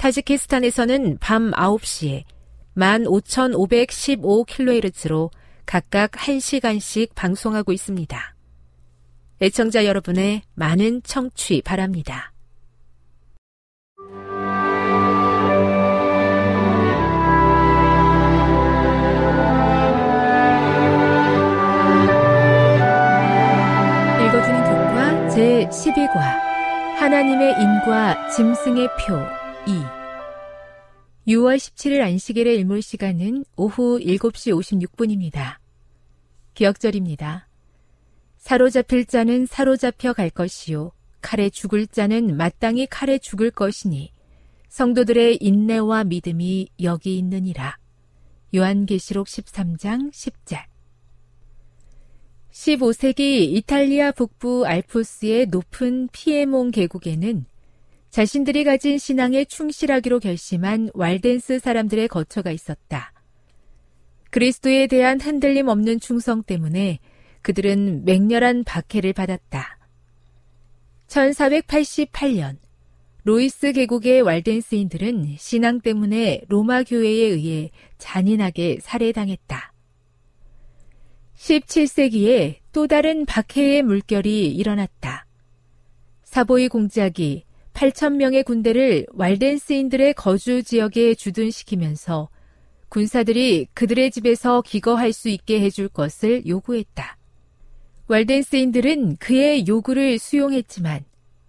타지키스탄에서는 0.00 1.18
밤 1.20 1.50
9시에 1.50 2.24
15,515kHz로 2.74 5.30
각각 5.66 6.12
1시간씩 6.12 7.14
방송하고 7.14 7.72
있습니다. 7.72 8.34
애청자 9.42 9.84
여러분의 9.84 10.40
많은 10.54 11.02
청취 11.02 11.60
바랍니다. 11.60 12.32
읽어주는 24.16 24.64
교과 24.64 25.28
제12과 25.28 26.16
하나님의 26.98 27.52
인과 27.60 28.30
짐승의 28.30 28.88
표 29.06 29.20
2 29.66 29.99
6월 31.30 31.58
17일 31.58 32.00
안식일의 32.00 32.56
일몰 32.56 32.82
시간은 32.82 33.44
오후 33.56 34.00
7시 34.00 34.52
56분입니다. 34.52 35.58
기억절입니다. 36.54 37.46
사로잡힐 38.36 39.06
자는 39.06 39.46
사로잡혀 39.46 40.12
갈 40.12 40.30
것이요. 40.30 40.90
칼에 41.20 41.48
죽을 41.50 41.86
자는 41.86 42.36
마땅히 42.36 42.86
칼에 42.86 43.18
죽을 43.18 43.52
것이니 43.52 44.10
성도들의 44.70 45.38
인내와 45.40 46.04
믿음이 46.04 46.68
여기 46.82 47.18
있느니라. 47.18 47.78
요한계시록 48.52 49.28
13장 49.28 50.10
10절 50.12 50.64
15세기 52.50 53.54
이탈리아 53.54 54.10
북부 54.10 54.66
알프스의 54.66 55.46
높은 55.46 56.08
피에몬 56.10 56.72
계곡에는 56.72 57.44
자신들이 58.10 58.64
가진 58.64 58.98
신앙에 58.98 59.44
충실하기로 59.44 60.18
결심한 60.18 60.90
왈덴스 60.94 61.60
사람들의 61.60 62.08
거처가 62.08 62.50
있었다. 62.50 63.12
그리스도에 64.30 64.86
대한 64.88 65.20
흔들림 65.20 65.68
없는 65.68 66.00
충성 66.00 66.42
때문에 66.42 66.98
그들은 67.42 68.04
맹렬한 68.04 68.64
박해를 68.64 69.12
받았다. 69.12 69.78
1488년 71.06 72.58
로이스 73.24 73.72
계곡의 73.72 74.22
왈덴스인들은 74.22 75.36
신앙 75.38 75.80
때문에 75.80 76.42
로마 76.48 76.82
교회에 76.82 77.26
의해 77.26 77.70
잔인하게 77.98 78.78
살해당했다. 78.80 79.72
17세기에 81.36 82.56
또 82.72 82.86
다른 82.86 83.24
박해의 83.24 83.82
물결이 83.82 84.54
일어났다. 84.54 85.26
사보이 86.24 86.68
공작이 86.68 87.44
8천명의 87.72 88.44
군대를 88.44 89.06
왈덴스인들의 89.12 90.14
거주 90.14 90.62
지역에 90.62 91.14
주둔시키면서 91.14 92.28
군사들이 92.88 93.68
그들의 93.72 94.10
집에서 94.10 94.62
기거할 94.62 95.12
수 95.12 95.28
있게 95.28 95.60
해줄 95.60 95.88
것을 95.88 96.46
요구했다. 96.46 97.16
왈덴스인들은 98.08 99.16
그의 99.18 99.66
요구를 99.68 100.18
수용했지만 100.18 101.04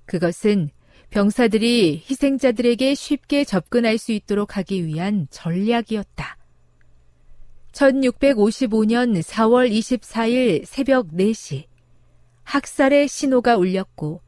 그것은 0.06 0.70
병사들이 1.10 2.04
희생자들에게 2.10 2.96
쉽게 2.96 3.44
접근할 3.44 3.98
수 3.98 4.12
있도록 4.12 4.56
하기 4.58 4.86
위한 4.86 5.28
전략이었다. 5.31 6.38
1655년 7.74 9.22
4월 9.22 9.72
24일 9.72 10.66
새벽 10.66 11.08
4시 11.08 11.66
학살의 12.44 13.08
신호가 13.08 13.58
울렸고 13.58 14.22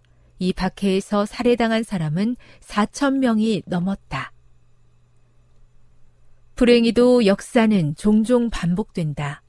이 0.43 0.51
박해에서 0.51 1.25
살해당한 1.25 1.83
사람은 1.83 2.35
4천 2.59 3.19
명이 3.19 3.63
넘었다. 3.65 4.33
불행히도 6.55 7.25
역사는 7.25 7.95
종종 7.95 8.49
반복된다. 8.49 9.41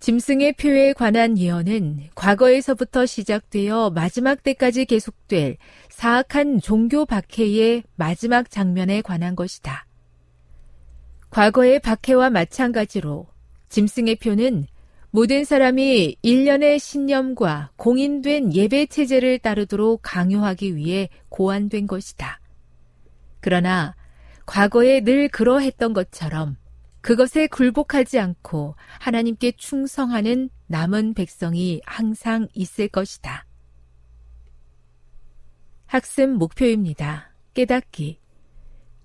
짐승의 0.00 0.54
표에 0.54 0.94
관한 0.94 1.36
예언은 1.36 2.08
과거에서부터 2.14 3.04
시작되어 3.04 3.90
마지막 3.90 4.42
때까지 4.42 4.86
계속될 4.86 5.58
사악한 5.90 6.62
종교 6.62 7.04
박해의 7.04 7.84
마지막 7.94 8.50
장면에 8.50 9.02
관한 9.02 9.36
것이다. 9.36 9.86
과거의 11.28 11.80
박해와 11.80 12.30
마찬가지로 12.30 13.26
짐승의 13.68 14.16
표는 14.16 14.66
모든 15.14 15.44
사람이 15.44 16.16
일련의 16.22 16.78
신념과 16.78 17.72
공인된 17.76 18.54
예배 18.54 18.86
체제를 18.86 19.40
따르도록 19.40 20.00
강요하기 20.02 20.74
위해 20.74 21.10
고안된 21.28 21.86
것이다. 21.86 22.40
그러나 23.40 23.94
과거에 24.46 25.02
늘 25.02 25.28
그러했던 25.28 25.92
것처럼 25.92 26.56
그것에 27.02 27.46
굴복하지 27.48 28.18
않고 28.18 28.74
하나님께 29.00 29.52
충성하는 29.58 30.48
남은 30.68 31.12
백성이 31.12 31.82
항상 31.84 32.48
있을 32.54 32.88
것이다. 32.88 33.44
학습 35.84 36.30
목표입니다. 36.30 37.34
깨닫기. 37.52 38.18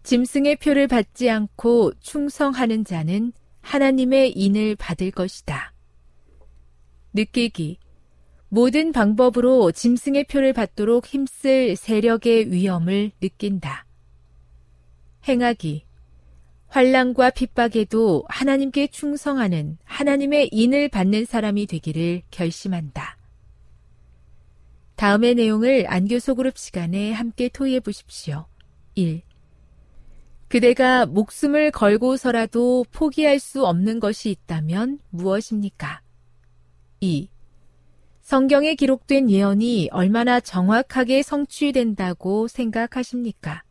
짐승의 0.03 0.55
표를 0.55 0.87
받지 0.87 1.29
않고 1.29 1.95
충성하는 1.99 2.85
자는 2.85 3.33
하나님의 3.59 4.31
인을 4.37 4.77
받을 4.77 5.11
것이다. 5.11 5.73
느끼기. 7.13 7.79
모든 8.49 8.91
방법으로 8.91 9.71
짐승의 9.71 10.25
표를 10.25 10.53
받도록 10.53 11.05
힘쓸 11.05 11.75
세력의 11.75 12.51
위험을 12.51 13.11
느낀다. 13.21 13.85
행하기. 15.27 15.85
환란과 16.67 17.31
핍박에도 17.31 18.23
하나님께 18.27 18.87
충성하는 18.87 19.77
하나님의 19.83 20.49
인을 20.51 20.89
받는 20.89 21.25
사람이 21.25 21.65
되기를 21.65 22.23
결심한다. 22.31 23.17
다음의 24.95 25.35
내용을 25.35 25.85
안교 25.87 26.19
소 26.19 26.35
그룹 26.35 26.57
시간에 26.57 27.11
함께 27.11 27.49
토의해 27.49 27.79
보십시오. 27.79 28.47
1. 28.95 29.21
그대가 30.47 31.05
목숨을 31.05 31.71
걸고서라도 31.71 32.85
포기할 32.91 33.39
수 33.39 33.65
없는 33.65 33.99
것이 33.99 34.29
있다면 34.31 34.99
무엇입니까? 35.09 36.01
2. 36.99 37.29
성경에 38.21 38.75
기록된 38.75 39.29
예언이 39.29 39.89
얼마나 39.91 40.39
정확하게 40.39 41.21
성취된다고 41.21 42.47
생각하십니까? 42.47 43.63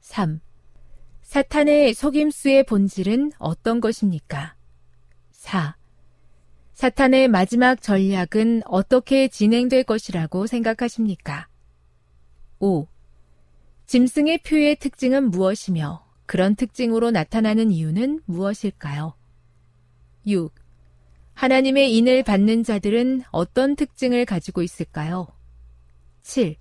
3. 0.00 0.40
사탄의 1.22 1.94
속임수의 1.94 2.64
본질은 2.64 3.32
어떤 3.38 3.80
것입니까? 3.80 4.54
4. 5.32 5.76
사탄의 6.74 7.28
마지막 7.28 7.82
전략은 7.82 8.62
어떻게 8.66 9.28
진행될 9.28 9.84
것이라고 9.84 10.46
생각하십니까? 10.46 11.48
5. 12.60 12.86
짐승의 13.86 14.38
표의 14.38 14.76
특징은 14.76 15.30
무엇이며 15.30 16.04
그런 16.26 16.54
특징으로 16.54 17.10
나타나는 17.10 17.72
이유는 17.72 18.20
무엇일까요? 18.24 19.14
6. 20.26 20.63
하나님의 21.34 21.94
인을 21.96 22.22
받는 22.22 22.62
자들은 22.62 23.22
어떤 23.30 23.76
특징을 23.76 24.24
가지고 24.24 24.62
있을까요? 24.62 25.26
7. 26.22 26.56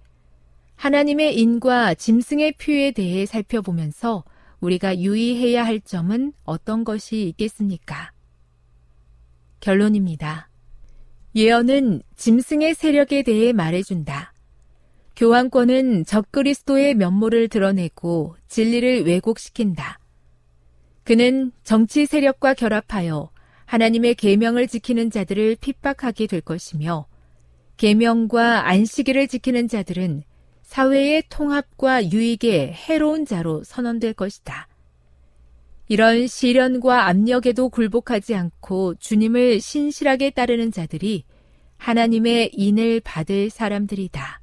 하나님의 0.75 1.39
인과 1.39 1.93
짐승의 1.93 2.53
표에 2.53 2.91
대해 2.91 3.25
살펴보면서 3.25 4.23
우리가 4.59 4.99
유의해야 4.99 5.65
할 5.65 5.79
점은 5.79 6.33
어떤 6.43 6.83
것이 6.83 7.27
있겠습니까? 7.29 8.11
결론입니다. 9.59 10.49
예언은 11.35 12.01
짐승의 12.15 12.73
세력에 12.75 13.23
대해 13.23 13.53
말해준다. 13.53 14.33
교황권은 15.15 16.05
적그리스도의 16.05 16.95
면모를 16.95 17.47
드러내고 17.47 18.35
진리를 18.47 19.05
왜곡시킨다. 19.05 19.99
그는 21.03 21.51
정치 21.63 22.05
세력과 22.05 22.53
결합하여 22.55 23.32
하나님의 23.65 24.15
계명을 24.15 24.67
지키는 24.67 25.09
자들을 25.09 25.57
핍박하게 25.59 26.27
될 26.27 26.41
것이며 26.41 27.05
계명과 27.77 28.67
안식일을 28.67 29.27
지키는 29.27 29.67
자들은 29.67 30.23
사회의 30.61 31.23
통합과 31.29 32.11
유익에 32.11 32.71
해로운 32.71 33.25
자로 33.25 33.63
선언될 33.63 34.13
것이다. 34.13 34.67
이런 35.87 36.27
시련과 36.27 37.07
압력에도 37.07 37.69
굴복하지 37.69 38.35
않고 38.35 38.95
주님을 38.95 39.59
신실하게 39.59 40.31
따르는 40.31 40.71
자들이 40.71 41.25
하나님의 41.77 42.51
인을 42.53 43.01
받을 43.01 43.49
사람들이다. 43.49 44.42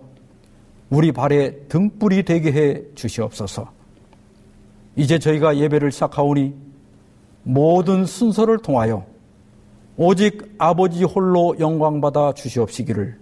우리 0.91 1.13
발에 1.13 1.55
등불이 1.69 2.23
되게 2.23 2.51
해 2.51 2.81
주시옵소서. 2.95 3.71
이제 4.97 5.17
저희가 5.17 5.57
예배를 5.57 5.89
시작하오니 5.91 6.53
모든 7.43 8.05
순서를 8.05 8.59
통하여 8.59 9.05
오직 9.95 10.53
아버지 10.57 11.05
홀로 11.05 11.55
영광받아 11.59 12.33
주시옵시기를 12.33 13.17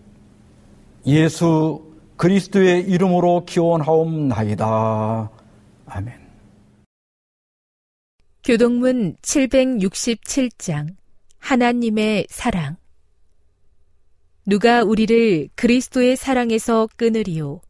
예수 1.06 1.86
그리스도의 2.18 2.90
이름으로 2.90 3.46
기원하옵나이다. 3.46 5.30
아멘. 5.86 6.14
교동문 8.44 9.16
767장 9.22 10.96
하나님의 11.38 12.26
사랑 12.30 12.78
누가 14.50 14.82
우리를 14.84 15.48
그리스도의 15.54 16.16
사랑에서 16.16 16.90
끊으리요. 16.96 17.62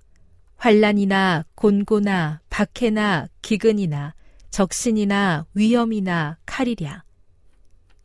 환란이나 0.55 1.43
곤고나 1.55 2.39
박해나 2.49 3.27
기근이나 3.41 4.15
적신이나 4.49 5.45
위험이나 5.53 6.37
칼이랴. 6.45 7.03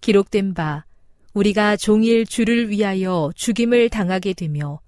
기록된 0.00 0.54
바 0.54 0.86
우리가 1.34 1.76
종일 1.76 2.26
주를 2.26 2.68
위하여 2.68 3.30
죽임을 3.36 3.90
당하게 3.90 4.32
되며 4.32 4.80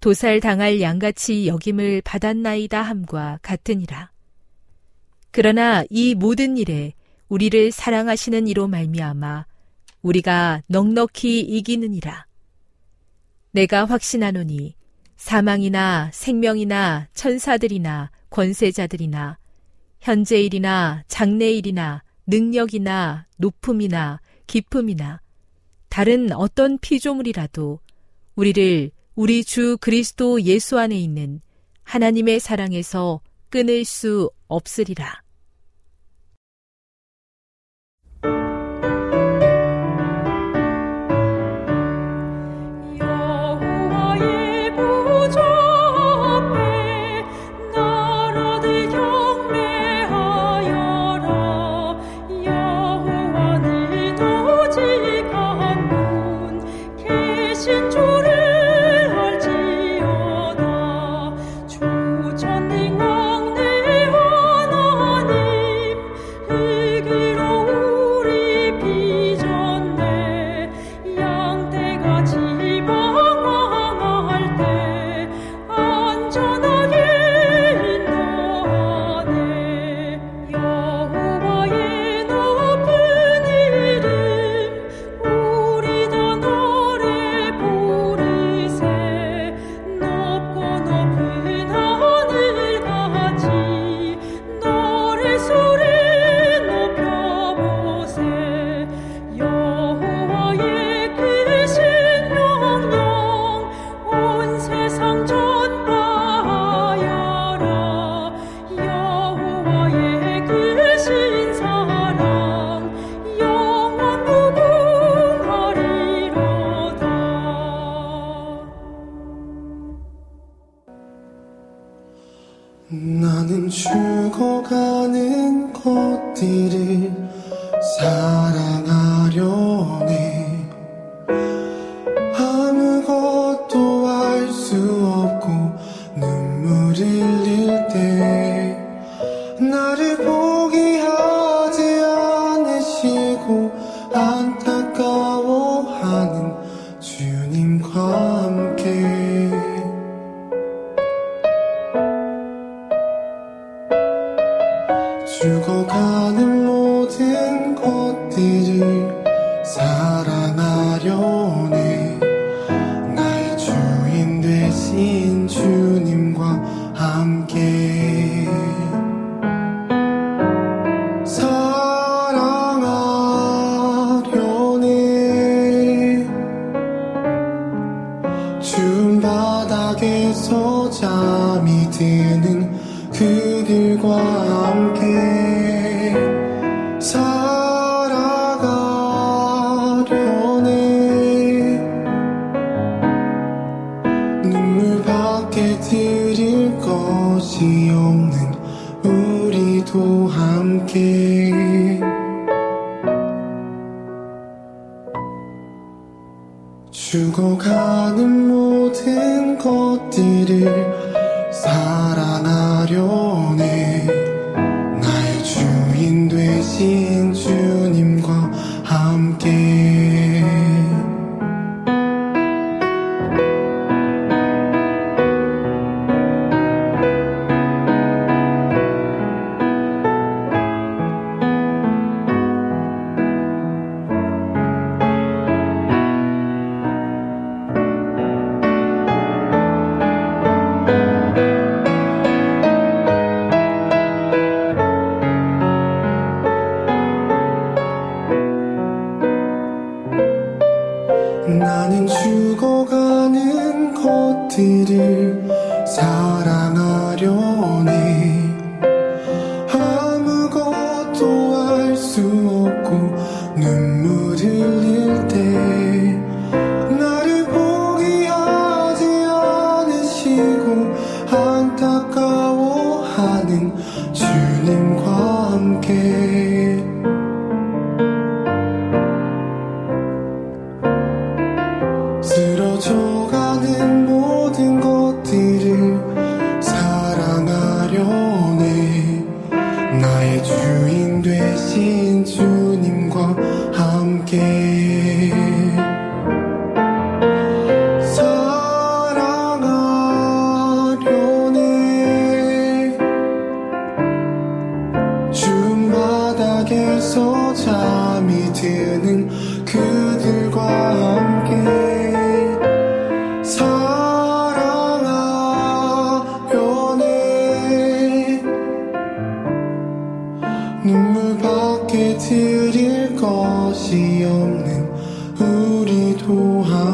도살 0.00 0.40
당할 0.40 0.80
양같이 0.80 1.46
여김을 1.46 2.02
받았나이다 2.04 2.82
함과 2.82 3.38
같으니라. 3.40 4.10
그러나 5.30 5.84
이 5.90 6.16
모든 6.16 6.56
일에 6.56 6.94
우리를 7.28 7.70
사랑하시는 7.70 8.48
이로 8.48 8.66
말미암아 8.66 9.46
우리가 10.02 10.62
넉넉히 10.66 11.38
이기느니라. 11.38 12.26
내가 13.52 13.84
확신하노니 13.84 14.74
사망이나 15.16 16.10
생명이나 16.12 17.08
천사들이나 17.14 18.10
권세자들이나 18.30 19.38
현재일이나 20.00 21.04
장래일이나 21.06 22.02
능력이나 22.26 23.26
높음이나 23.36 24.20
기쁨이나 24.46 25.20
다른 25.88 26.32
어떤 26.32 26.78
피조물이라도 26.78 27.78
우리를 28.34 28.90
우리 29.14 29.44
주 29.44 29.76
그리스도 29.80 30.40
예수 30.42 30.78
안에 30.78 30.98
있는 30.98 31.40
하나님의 31.84 32.40
사랑에서 32.40 33.20
끊을 33.50 33.84
수 33.84 34.30
없으리라. 34.48 35.21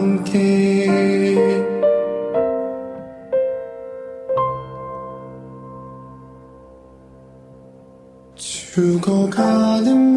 함께 0.09 0.89
죽어가는 8.35 10.08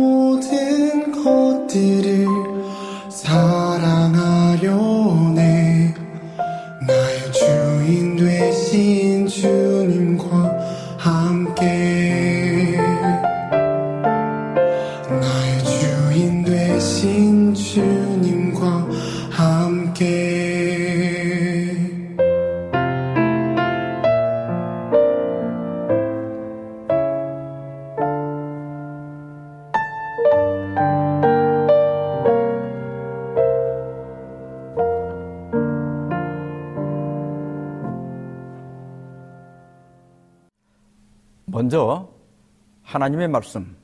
하나님의 43.02 43.30
말씀 43.30 43.76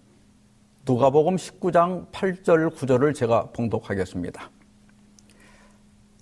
누가복음 0.85 1.37
19장 1.37 2.11
8절 2.11 2.71
9절을 2.75 3.15
제가 3.15 3.49
봉독하겠습니다. 3.51 4.51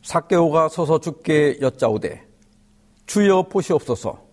사케오가 0.01 0.69
서서 0.69 1.01
죽게 1.01 1.57
여짜오되 1.59 2.25
주여 3.05 3.49
보시옵소서 3.49 4.25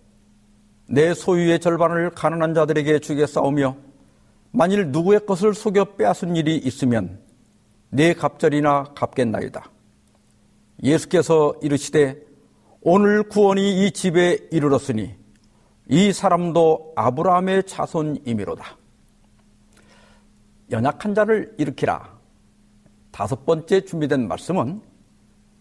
내 0.87 1.13
소유의 1.13 1.59
절반을 1.59 2.11
가난한 2.11 2.53
자들에게 2.53 2.99
주게 2.99 3.25
싸우며 3.25 3.75
만일 4.51 4.91
누구의 4.93 5.25
것을 5.25 5.53
속여 5.53 5.95
빼앗은 5.95 6.37
일이 6.37 6.55
있으면 6.55 7.19
내 7.89 8.13
갑절이나 8.13 8.93
갚겠나이다. 8.95 9.69
예수께서 10.81 11.53
이르시되 11.61 12.15
오늘 12.79 13.23
구원이 13.23 13.85
이 13.85 13.91
집에 13.91 14.37
이르렀으니 14.51 15.21
이 15.87 16.13
사람도 16.13 16.93
아브라함의 16.95 17.63
자손이미로다. 17.63 18.77
연약한 20.71 21.13
자를 21.13 21.53
일으키라. 21.57 22.13
다섯 23.11 23.45
번째 23.45 23.83
준비된 23.83 24.27
말씀은 24.27 24.81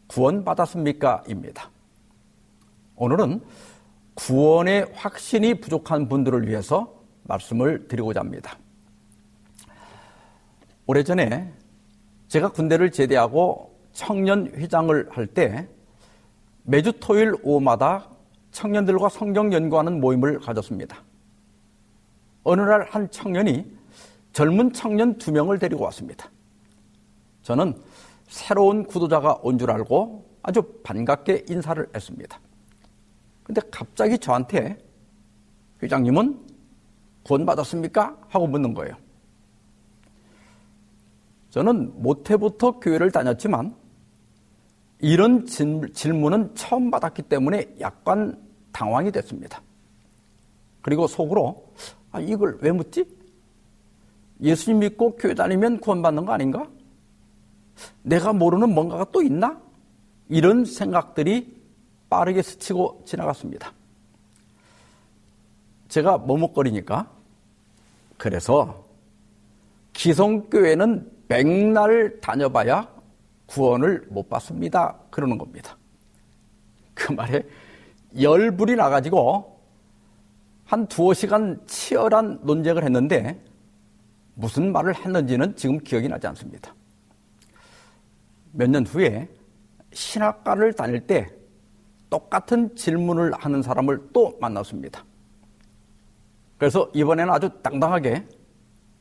구원받았습니까? 0.07 1.25
입니다. 1.29 1.71
오늘은 2.97 3.41
구원의 4.15 4.93
확신이 4.95 5.55
부족한 5.55 6.09
분들을 6.09 6.49
위해서 6.49 6.95
말씀을 7.25 7.89
드리고자 7.89 8.21
합니다. 8.21 8.57
오래전에 10.87 11.53
제가 12.29 12.51
군대를 12.51 12.91
제대하고 12.91 13.75
청년회장을 13.93 15.09
할 15.11 15.27
때 15.27 15.69
매주 16.65 16.93
토요일 17.01 17.35
오후마다 17.43 18.09
청년들과 18.53 19.09
성경 19.09 19.53
연구하는 19.53 20.01
모임을 20.01 20.39
가졌습니다. 20.41 21.03
어느 22.45 22.61
날 22.61 22.87
한 22.91 23.11
청년이 23.11 23.77
젊은 24.33 24.73
청년 24.73 25.17
두 25.19 25.33
명을 25.33 25.59
데리고 25.59 25.85
왔습니다. 25.85 26.31
저는 27.43 27.75
새로운 28.29 28.85
구도자가 28.87 29.39
온 29.43 29.59
줄 29.59 29.71
알고 29.71 30.25
아주 30.43 30.63
반갑게 30.83 31.47
인사를 31.49 31.87
했습니다. 31.95 32.41
근데 33.43 33.61
갑자기 33.71 34.19
저한테 34.19 34.79
회장님은 35.83 36.41
구원받았습니까? 37.25 38.17
하고 38.29 38.47
묻는 38.47 38.75
거예요. 38.75 38.95
저는 41.51 41.93
모태부터 42.03 42.81
교회를 42.81 43.11
다녔지만 43.11 43.75
이런 45.03 45.47
질문은 45.47 46.55
처음 46.55 46.91
받았기 46.91 47.23
때문에 47.23 47.75
약간 47.81 48.41
당황이 48.71 49.11
됐습니다. 49.11 49.61
그리고 50.81 51.09
속으로 51.09 51.73
아, 52.13 52.21
이걸 52.21 52.57
왜 52.61 52.71
묻지? 52.71 53.05
예수님 54.41 54.79
믿고 54.79 55.17
교회 55.17 55.35
다니면 55.35 55.81
구원받는 55.81 56.25
거 56.25 56.33
아닌가? 56.33 56.69
내가 58.03 58.33
모르는 58.33 58.73
뭔가가 58.73 59.05
또 59.11 59.23
있나? 59.23 59.61
이런 60.29 60.65
생각들이 60.65 61.61
빠르게 62.09 62.41
스치고 62.41 63.03
지나갔습니다. 63.05 63.73
제가 65.89 66.19
머뭇거리니까 66.19 67.11
그래서 68.19 68.85
기성교회는 69.95 71.11
백날 71.27 72.21
다녀봐야 72.21 72.89
구원을 73.53 74.07
못 74.09 74.31
받습니다. 74.31 74.97
그러는 75.11 75.37
겁니다. 75.37 75.77
그 76.95 77.13
말에 77.13 77.47
열불이 78.19 78.77
나가지고 78.77 79.61
한 80.65 80.87
두어 80.87 81.13
시간 81.13 81.61
치열한 81.67 82.41
논쟁을 82.45 82.83
했는데 82.83 83.39
무슨 84.35 84.73
말을 84.73 84.95
했는지는 84.95 85.55
지금 85.57 85.79
기억이 85.79 86.09
나지 86.09 86.27
않습니다. 86.29 86.75
몇 88.53 88.71
년 88.71 88.87
후에 88.87 89.29
신학과를 89.93 90.73
다닐 90.73 91.07
때 91.07 91.29
똑같은 92.09 92.75
질문을 92.75 93.33
하는 93.35 93.61
사람을 93.61 94.09
또 94.15 94.39
만났습니다. 94.41 95.05
그래서 96.57 96.91
이번에는 96.95 97.31
아주 97.31 97.51
당당하게 97.63 98.27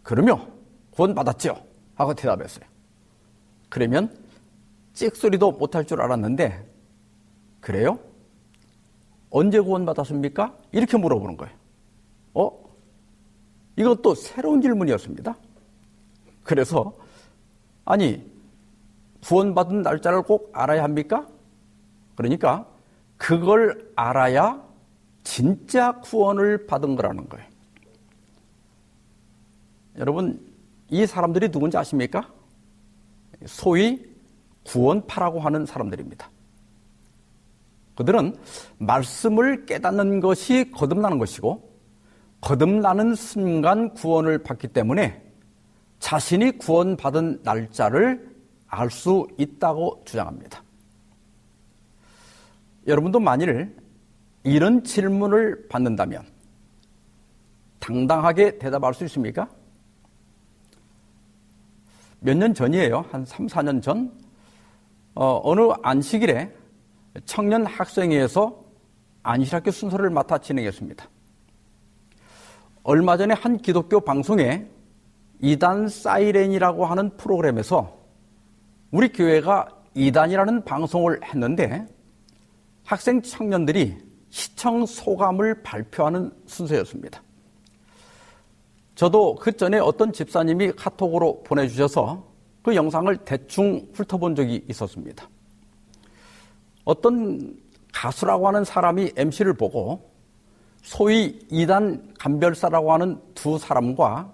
그러며 0.04 0.46
구원 0.90 1.16
받았죠 1.16 1.56
하고 1.96 2.14
대답했어요. 2.14 2.66
그러면 3.70 4.21
찍소리도 4.94 5.54
못할 5.54 5.86
줄 5.86 6.02
알았는데 6.02 6.66
그래요? 7.60 8.00
언제 9.30 9.60
구원 9.60 9.86
받았습니까? 9.86 10.58
이렇게 10.72 10.98
물어보는 10.98 11.38
거예요. 11.38 11.56
어? 12.34 12.52
이것도 13.78 14.16
새로운 14.16 14.62
질문이었습니다. 14.62 15.36
그래서 16.44 16.94
아니 17.86 18.30
구원받은 19.24 19.84
날짜를 19.84 20.24
꼭 20.24 20.50
알아야 20.54 20.84
합니까? 20.84 21.28
그러니까 22.16 22.68
그걸 23.18 23.92
알아야 23.96 24.62
진짜 25.24 26.00
구원을 26.00 26.66
받은 26.66 26.96
거라는 26.96 27.30
거예요. 27.30 27.48
여러분, 29.98 30.40
이 30.90 31.06
사람들이 31.06 31.50
누군지 31.52 31.78
아십니까? 31.78 32.28
소위 33.46 34.11
구원파라고 34.66 35.40
하는 35.40 35.66
사람들입니다. 35.66 36.30
그들은 37.96 38.36
말씀을 38.78 39.66
깨닫는 39.66 40.20
것이 40.22 40.72
거듭나는 40.72 41.18
것이고, 41.20 41.70
거듭나는 42.42 43.16
순간 43.16 43.94
구원을 43.94 44.40
받기 44.44 44.70
때문에 44.70 45.22
자신이 46.00 46.58
구원받은 46.58 47.42
날짜를 47.44 48.32
알 48.68 48.90
수 48.90 49.28
있다고 49.38 50.02
주장합니다. 50.06 50.64
여러분도 52.88 53.20
만일 53.20 53.76
이런 54.44 54.84
질문을 54.84 55.68
받는다면 55.68 56.26
당당하게 57.80 58.58
대답할 58.58 58.94
수 58.94 59.04
있습니까? 59.06 59.48
몇 62.22 62.36
년 62.38 62.54
전이에요. 62.54 63.06
한 63.12 63.26
3, 63.26 63.48
4년 63.48 63.82
전. 63.82 64.12
어, 65.14 65.56
느 65.56 65.74
안식일에 65.84 66.52
청년 67.26 67.66
학생회에서 67.66 68.64
안식학교 69.24 69.72
순서를 69.72 70.10
맡아 70.10 70.38
진행했습니다. 70.38 71.06
얼마 72.84 73.18
전에 73.18 73.34
한 73.34 73.58
기독교 73.58 74.00
방송에 74.00 74.68
이단 75.40 75.90
사이렌이라고 75.90 76.86
하는 76.86 77.16
프로그램에서 77.18 77.98
우리 78.92 79.12
교회가 79.12 79.68
이단이라는 79.94 80.64
방송을 80.64 81.24
했는데 81.24 81.86
학생 82.84 83.22
청년들이 83.22 83.98
시청 84.30 84.86
소감을 84.86 85.62
발표하는 85.62 86.32
순서였습니다. 86.46 87.22
저도 88.96 89.36
그 89.36 89.52
전에 89.52 89.80
어떤 89.80 90.14
집사님이 90.14 90.74
카톡으로 90.74 91.44
보내주셔서 91.44 92.31
그 92.62 92.76
영상을 92.76 93.16
대충 93.18 93.88
훑어본 93.94 94.36
적이 94.36 94.64
있었습니다. 94.70 95.28
어떤 96.86 97.58
가수라고 97.94 98.48
하는 98.48 98.64
사람이 98.64 99.14
MC를 99.16 99.54
보고 99.54 100.12
소위 100.82 101.40
이단 101.50 102.14
감별사라고 102.18 102.94
하는 102.94 103.20
두 103.36 103.58
사람과 103.58 104.34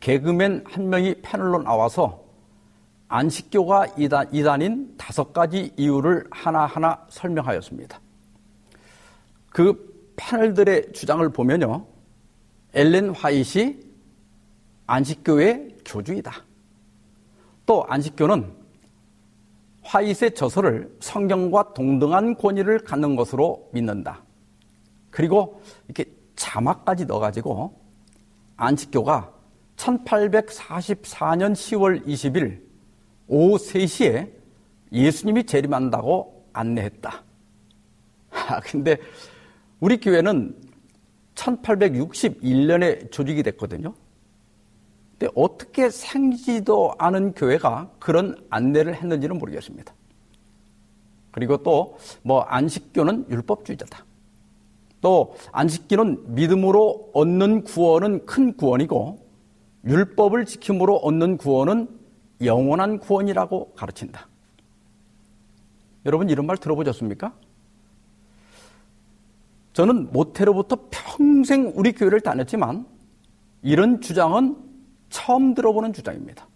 개그맨 0.00 0.64
한 0.66 0.88
명이 0.88 1.16
패널로 1.22 1.62
나와서 1.62 2.24
안식교가 3.08 3.86
이단, 3.98 4.32
이단인 4.32 4.94
다섯 4.96 5.32
가지 5.32 5.72
이유를 5.76 6.24
하나하나 6.30 7.04
설명하였습니다. 7.10 8.00
그 9.50 10.12
패널들의 10.16 10.92
주장을 10.92 11.28
보면요. 11.30 11.86
엘렌 12.72 13.10
화이시 13.10 13.80
안식교의 14.86 15.76
교주이다. 15.84 16.43
또 17.66 17.84
안식교는 17.88 18.52
화이트의 19.82 20.34
저서를 20.34 20.96
성경과 21.00 21.74
동등한 21.74 22.36
권위를 22.36 22.80
갖는 22.80 23.16
것으로 23.16 23.68
믿는다. 23.72 24.22
그리고 25.10 25.60
이렇게 25.86 26.10
자막까지 26.36 27.06
넣어가지고 27.06 27.80
안식교가 28.56 29.32
1844년 29.76 31.52
10월 31.52 32.06
20일 32.06 32.60
오후 33.26 33.56
3시에 33.56 34.30
예수님이 34.92 35.44
재림한다고 35.44 36.48
안내했다. 36.52 37.22
아, 38.30 38.60
근데 38.60 38.96
우리 39.80 39.98
교회는 39.98 40.56
1861년에 41.34 43.10
조직이 43.10 43.42
됐거든요. 43.42 43.94
어떻게 45.34 45.90
생기지도 45.90 46.94
않은 46.98 47.34
교회가 47.34 47.90
그런 47.98 48.36
안내를 48.50 48.94
했는지는 48.94 49.38
모르겠습니다. 49.38 49.94
그리고 51.30 51.56
또 51.62 51.98
뭐 52.22 52.42
안식교는 52.42 53.26
율법주의자다. 53.30 54.04
또 55.00 55.34
안식기는 55.52 56.34
믿음으로 56.34 57.10
얻는 57.12 57.64
구원은 57.64 58.24
큰 58.24 58.56
구원이고 58.56 59.18
율법을 59.84 60.46
지킴으로 60.46 60.96
얻는 60.96 61.36
구원은 61.36 61.88
영원한 62.42 62.98
구원이라고 62.98 63.72
가르친다. 63.74 64.28
여러분 66.06 66.30
이런 66.30 66.46
말 66.46 66.56
들어보셨습니까? 66.56 67.34
저는 69.74 70.12
모태로부터 70.12 70.78
평생 70.90 71.72
우리 71.74 71.92
교회를 71.92 72.20
다녔지만 72.20 72.86
이런 73.62 74.00
주장은 74.00 74.56
처음 75.14 75.54
들어보는 75.54 75.92
주장입니다. 75.92 76.48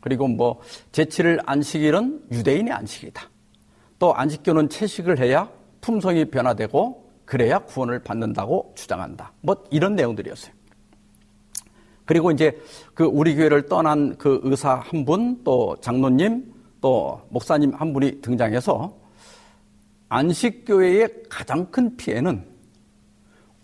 그리고 0.00 0.28
뭐 0.28 0.60
제7일 0.92 1.42
안식일은 1.44 2.26
유대인의 2.30 2.72
안식이다. 2.72 3.20
또 3.98 4.14
안식교는 4.14 4.68
채식을 4.68 5.18
해야 5.18 5.50
품성이 5.80 6.26
변화되고 6.26 7.10
그래야 7.24 7.58
구원을 7.58 7.98
받는다고 8.04 8.74
주장한다. 8.76 9.32
뭐 9.40 9.56
이런 9.72 9.96
내용들이었어요. 9.96 10.54
그리고 12.04 12.30
이제 12.30 12.56
그 12.94 13.02
우리 13.02 13.34
교회를 13.34 13.66
떠난 13.66 14.16
그 14.16 14.40
의사 14.44 14.76
한 14.76 15.04
분, 15.04 15.42
또 15.42 15.76
장로님, 15.80 16.54
또 16.80 17.20
목사님 17.28 17.74
한 17.74 17.92
분이 17.92 18.20
등장해서 18.20 18.96
안식교회의 20.08 21.24
가장 21.28 21.66
큰 21.72 21.96
피해는 21.96 22.46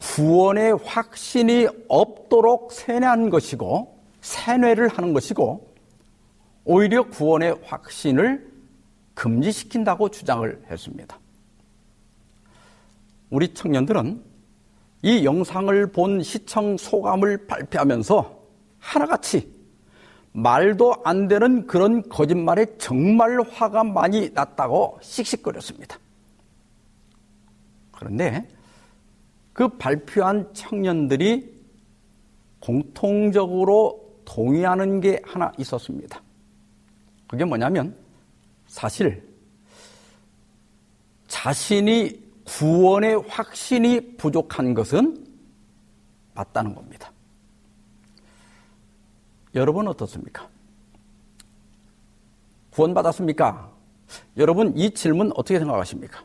구원의 0.05 0.79
확신이 0.85 1.67
없도록 1.89 2.73
세뇌한 2.73 3.31
것이고 3.31 3.99
세뇌를 4.21 4.89
하는 4.89 5.13
것이고 5.13 5.75
오히려 6.65 7.09
구원의 7.09 7.61
확신을 7.65 8.53
금지시킨다고 9.15 10.11
주장을 10.11 10.63
했습니다. 10.71 11.19
우리 13.31 13.53
청년들은 13.55 14.23
이 15.03 15.25
영상을 15.25 15.87
본 15.93 16.23
시청 16.23 16.77
소감을 16.77 17.47
발표하면서 17.47 18.39
하나같이 18.79 19.53
말도 20.33 20.97
안 21.05 21.29
되는 21.29 21.67
그런 21.67 22.09
거짓말에 22.09 22.67
정말 22.79 23.41
화가 23.41 23.85
많이 23.85 24.31
났다고 24.31 24.99
씩씩거렸습니다. 25.03 25.99
그런데 27.93 28.47
그 29.55 29.69
발표한 29.79 30.53
청년들이 30.53 31.55
공통적으로 32.59 34.21
동의하는 34.25 35.01
게 35.01 35.23
하나 35.25 35.53
있었습니다. 35.59 36.21
그게 37.29 37.45
뭐냐면 37.45 37.97
사실 38.67 39.27
자신이 41.29 42.23
구원의 42.45 43.23
확신이 43.29 44.17
부족한 44.17 44.75
것은 44.75 45.25
맞다는 46.35 46.75
겁니다. 46.75 47.13
여러분 49.55 49.87
어떻습니까? 49.87 50.49
구원받았습니까? 52.71 53.73
여러분 54.37 54.77
이 54.77 54.91
질문 54.91 55.31
어떻게 55.37 55.61
생각하십니까? 55.61 56.25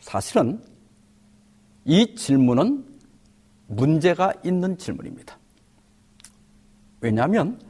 사실은 0.00 0.71
이 1.84 2.14
질문은 2.14 2.84
문제가 3.66 4.32
있는 4.44 4.78
질문입니다. 4.78 5.38
왜냐하면 7.00 7.60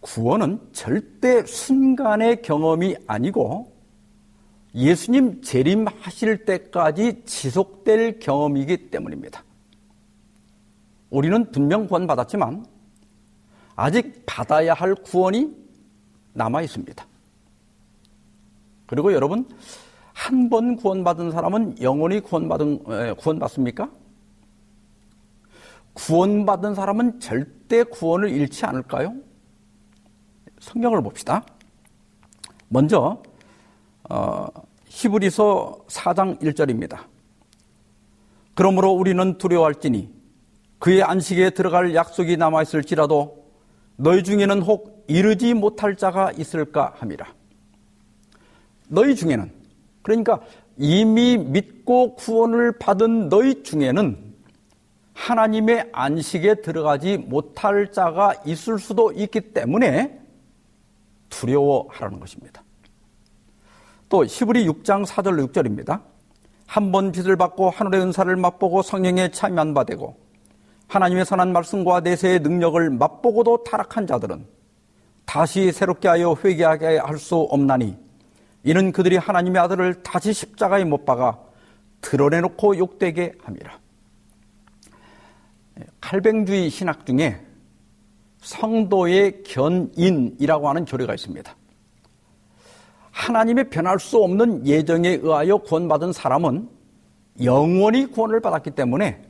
구원은 0.00 0.60
절대 0.72 1.44
순간의 1.44 2.42
경험이 2.42 2.96
아니고 3.06 3.72
예수님 4.74 5.42
재림하실 5.42 6.44
때까지 6.44 7.22
지속될 7.24 8.20
경험이기 8.20 8.90
때문입니다. 8.90 9.44
우리는 11.10 11.50
분명 11.50 11.86
구원받았지만 11.86 12.64
아직 13.76 14.22
받아야 14.26 14.74
할 14.74 14.94
구원이 14.94 15.54
남아 16.32 16.62
있습니다. 16.62 17.06
그리고 18.86 19.12
여러분 19.12 19.48
한 20.22 20.48
번 20.48 20.76
구원받은 20.76 21.32
사람은 21.32 21.82
영원히 21.82 22.20
구원받은 22.20 23.16
구원받습니까? 23.16 23.90
구원받은 25.94 26.76
사람은 26.76 27.18
절대 27.18 27.82
구원을 27.82 28.30
잃지 28.30 28.64
않을까요? 28.64 29.16
성경을 30.60 31.02
봅시다. 31.02 31.44
먼저 32.68 33.20
어, 34.08 34.46
히브리서 34.86 35.86
4장 35.88 36.40
1절입니다. 36.40 37.00
그러므로 38.54 38.92
우리는 38.92 39.38
두려워할지니 39.38 40.08
그의 40.78 41.02
안식에 41.02 41.50
들어갈 41.50 41.96
약속이 41.96 42.36
남아 42.36 42.62
있을지라도 42.62 43.44
너희 43.96 44.22
중에는 44.22 44.62
혹 44.62 45.04
이르지 45.08 45.54
못할 45.54 45.96
자가 45.96 46.30
있을까 46.30 46.94
함이라. 46.98 47.26
너희 48.88 49.16
중에는 49.16 49.61
그러니까 50.02 50.40
이미 50.76 51.36
믿고 51.36 52.14
구원을 52.16 52.78
받은 52.78 53.28
너희 53.28 53.62
중에는 53.62 54.32
하나님의 55.14 55.90
안식에 55.92 56.56
들어가지 56.56 57.18
못할 57.18 57.92
자가 57.92 58.34
있을 58.44 58.78
수도 58.78 59.12
있기 59.12 59.52
때문에 59.52 60.18
두려워하라는 61.28 62.20
것입니다. 62.20 62.62
또 64.08 64.26
시브리 64.26 64.66
6장 64.66 65.06
4절 65.06 65.52
6절입니다. 65.52 66.02
한번 66.66 67.12
빛을 67.12 67.36
받고 67.36 67.70
하늘의 67.70 68.00
은사를 68.00 68.34
맛보고 68.36 68.82
성령에 68.82 69.30
참여한 69.30 69.74
바 69.74 69.84
되고 69.84 70.16
하나님의 70.88 71.24
선한 71.24 71.52
말씀과 71.52 72.00
내세의 72.00 72.40
능력을 72.40 72.90
맛보고도 72.90 73.64
타락한 73.64 74.06
자들은 74.06 74.46
다시 75.24 75.72
새롭게 75.72 76.08
하여 76.08 76.34
회개하게 76.42 76.98
할 76.98 77.18
수 77.18 77.36
없나니 77.36 77.96
이는 78.64 78.92
그들이 78.92 79.16
하나님의 79.16 79.60
아들을 79.60 80.02
다시 80.02 80.32
십자가에 80.32 80.84
못 80.84 81.04
박아 81.04 81.38
드러내놓고 82.00 82.78
욕되게 82.78 83.32
함이라. 83.42 83.78
칼뱅주의 86.00 86.70
신학 86.70 87.06
중에 87.06 87.40
성도의 88.38 89.42
견인이라고 89.44 90.68
하는 90.68 90.84
교리가 90.84 91.14
있습니다. 91.14 91.56
하나님의 93.10 93.70
변할 93.70 93.98
수 93.98 94.18
없는 94.18 94.66
예정에 94.66 95.10
의하여 95.10 95.58
구원받은 95.58 96.12
사람은 96.12 96.68
영원히 97.42 98.06
구원을 98.06 98.40
받았기 98.40 98.72
때문에 98.72 99.22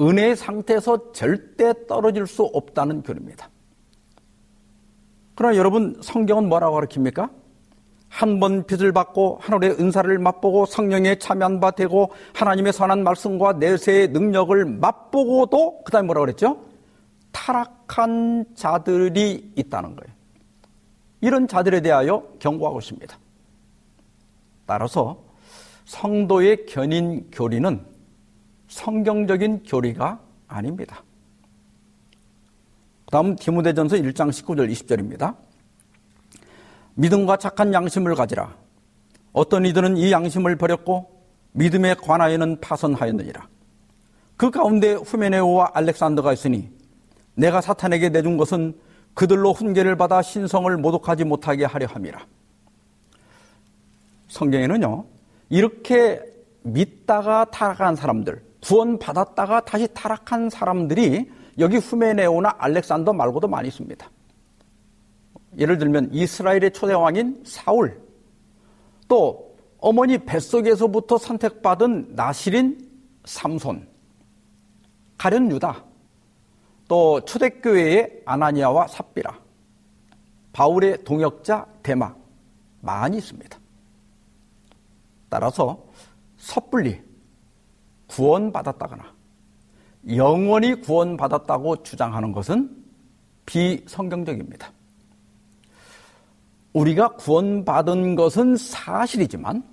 은혜의 0.00 0.36
상태에서 0.36 1.12
절대 1.12 1.74
떨어질 1.86 2.26
수 2.26 2.44
없다는 2.44 3.02
교리입니다. 3.02 3.50
그러나 5.34 5.56
여러분 5.56 5.98
성경은 6.02 6.48
뭐라고 6.48 6.74
가르칩니까? 6.74 7.30
한번 8.10 8.66
빛을 8.66 8.92
받고 8.92 9.38
하늘의 9.40 9.76
은사를 9.80 10.18
맛보고 10.18 10.66
성령에 10.66 11.14
참여한 11.14 11.60
바 11.60 11.70
되고 11.70 12.10
하나님의 12.34 12.72
선한 12.72 13.04
말씀과 13.04 13.54
내세의 13.54 14.08
능력을 14.08 14.64
맛보고도 14.64 15.84
그 15.84 15.92
다음에 15.92 16.06
뭐라고 16.06 16.26
그랬죠? 16.26 16.60
타락한 17.30 18.46
자들이 18.56 19.52
있다는 19.54 19.94
거예요. 19.94 20.12
이런 21.20 21.46
자들에 21.46 21.80
대하여 21.80 22.26
경고하고 22.40 22.80
있습니다. 22.80 23.16
따라서 24.66 25.22
성도의 25.84 26.66
견인 26.66 27.30
교리는 27.30 27.84
성경적인 28.66 29.62
교리가 29.62 30.20
아닙니다. 30.48 31.04
다음 33.10 33.36
디모데전서 33.36 33.96
1장 33.96 34.30
19절 34.30 34.70
20절입니다. 34.70 35.36
믿음과 37.00 37.38
착한 37.38 37.72
양심을 37.72 38.14
가지라. 38.14 38.54
어떤 39.32 39.64
이들은 39.64 39.96
이 39.96 40.12
양심을 40.12 40.56
버렸고 40.56 41.24
믿음에 41.52 41.94
관하여는 41.94 42.60
파선하였느니라. 42.60 43.48
그 44.36 44.50
가운데 44.50 44.92
후메네오와 44.92 45.70
알렉산더가 45.72 46.34
있으니 46.34 46.70
내가 47.34 47.62
사탄에게 47.62 48.10
내준 48.10 48.36
것은 48.36 48.78
그들로 49.14 49.54
훈계를 49.54 49.96
받아 49.96 50.20
신성을 50.20 50.76
모독하지 50.76 51.24
못하게 51.24 51.64
하려 51.64 51.86
함이라. 51.86 52.20
성경에는요, 54.28 55.04
이렇게 55.48 56.20
믿다가 56.62 57.46
타락한 57.46 57.96
사람들, 57.96 58.42
구원받았다가 58.62 59.60
다시 59.60 59.88
타락한 59.94 60.50
사람들이 60.50 61.30
여기 61.58 61.78
후메네오나 61.78 62.56
알렉산더 62.58 63.14
말고도 63.14 63.48
많이 63.48 63.68
있습니다. 63.68 64.06
예를 65.58 65.78
들면 65.78 66.10
이스라엘의 66.12 66.72
초대왕인 66.72 67.42
사울, 67.44 68.00
또 69.08 69.56
어머니 69.78 70.18
뱃속에서부터 70.18 71.18
선택받은 71.18 72.14
나시린 72.14 72.88
삼손, 73.24 73.88
가련 75.18 75.50
유다, 75.50 75.84
또 76.88 77.20
초대교회의 77.24 78.22
아나니아와 78.24 78.86
삽비라, 78.88 79.38
바울의 80.52 81.04
동역자 81.04 81.66
대마 81.82 82.14
많이 82.80 83.18
있습니다. 83.18 83.58
따라서 85.28 85.84
섣불리 86.36 87.00
구원받았다거나 88.08 89.14
영원히 90.14 90.80
구원받았다고 90.80 91.82
주장하는 91.82 92.32
것은 92.32 92.84
비성경적입니다. 93.46 94.72
우리가 96.72 97.16
구원받은 97.16 98.14
것은 98.14 98.56
사실이지만 98.56 99.64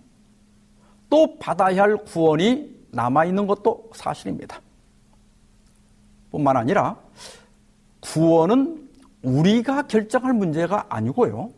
또 1.10 1.38
받아야 1.38 1.84
할 1.84 1.98
구원이 1.98 2.76
남아있는 2.92 3.48
것도 3.48 3.92
사실입니다. 3.94 4.60
뿐만 6.32 6.58
아니라 6.58 6.98
구원은 8.00 8.90
우리가 9.22 9.84
결정할 9.84 10.34
문제가 10.34 10.86
아니고요. 10.90 11.52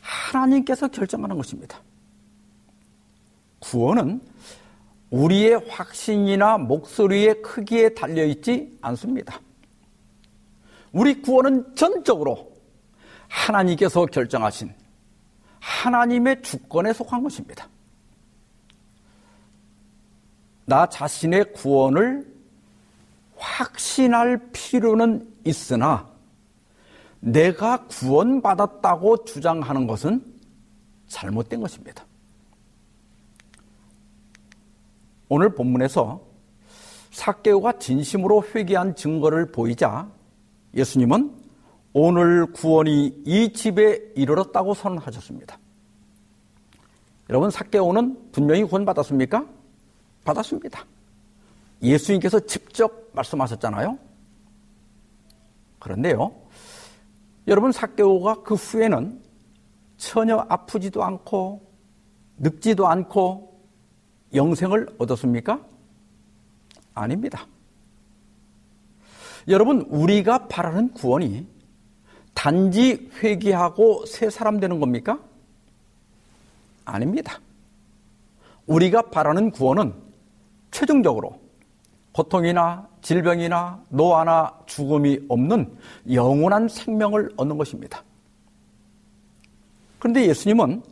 하나님께서 0.00 0.88
결정하는 0.88 1.36
것입니다. 1.36 1.80
구원은 3.60 4.20
우리의 5.10 5.64
확신이나 5.68 6.58
목소리의 6.58 7.42
크기에 7.42 7.90
달려있지 7.90 8.78
않습니다. 8.80 9.40
우리 10.92 11.20
구원은 11.20 11.74
전적으로 11.74 12.47
하나님께서 13.28 14.06
결정하신 14.06 14.72
하나님의 15.60 16.42
주권에 16.42 16.92
속한 16.92 17.22
것입니다. 17.22 17.68
나 20.64 20.86
자신의 20.86 21.52
구원을 21.52 22.26
확신할 23.36 24.50
필요는 24.52 25.34
있으나 25.44 26.08
내가 27.20 27.86
구원받았다고 27.86 29.24
주장하는 29.24 29.86
것은 29.86 30.22
잘못된 31.06 31.60
것입니다. 31.60 32.04
오늘 35.28 35.54
본문에서 35.54 36.20
사개오가 37.10 37.78
진심으로 37.78 38.44
회개한 38.54 38.94
증거를 38.94 39.50
보이자 39.50 40.08
예수님은 40.74 41.37
오늘 42.00 42.46
구원이 42.52 43.22
이 43.24 43.52
집에 43.52 44.12
이르렀다고 44.14 44.72
선언하셨습니다. 44.72 45.58
여러분 47.28 47.50
사개오는 47.50 48.30
분명히 48.30 48.62
구원 48.62 48.84
받았습니까? 48.84 49.44
받았습니다. 50.24 50.86
예수님께서 51.82 52.38
직접 52.46 53.08
말씀하셨잖아요. 53.14 53.98
그런데요. 55.80 56.30
여러분 57.48 57.72
사개오가 57.72 58.44
그 58.44 58.54
후에는 58.54 59.20
전혀 59.96 60.36
아프지도 60.48 61.02
않고 61.02 61.68
늙지도 62.36 62.86
않고 62.86 63.60
영생을 64.34 64.86
얻었습니까? 64.98 65.60
아닙니다. 66.94 67.44
여러분 69.48 69.80
우리가 69.80 70.46
바라는 70.46 70.92
구원이 70.92 71.57
단지 72.38 73.10
회개하고 73.20 74.06
새 74.06 74.30
사람 74.30 74.60
되는 74.60 74.78
겁니까? 74.78 75.18
아닙니다. 76.84 77.40
우리가 78.68 79.10
바라는 79.10 79.50
구원은 79.50 79.92
최종적으로 80.70 81.40
고통이나 82.12 82.86
질병이나 83.02 83.82
노화나 83.88 84.56
죽음이 84.66 85.18
없는 85.28 85.76
영원한 86.12 86.68
생명을 86.68 87.32
얻는 87.36 87.58
것입니다. 87.58 88.04
그런데 89.98 90.28
예수님은 90.28 90.84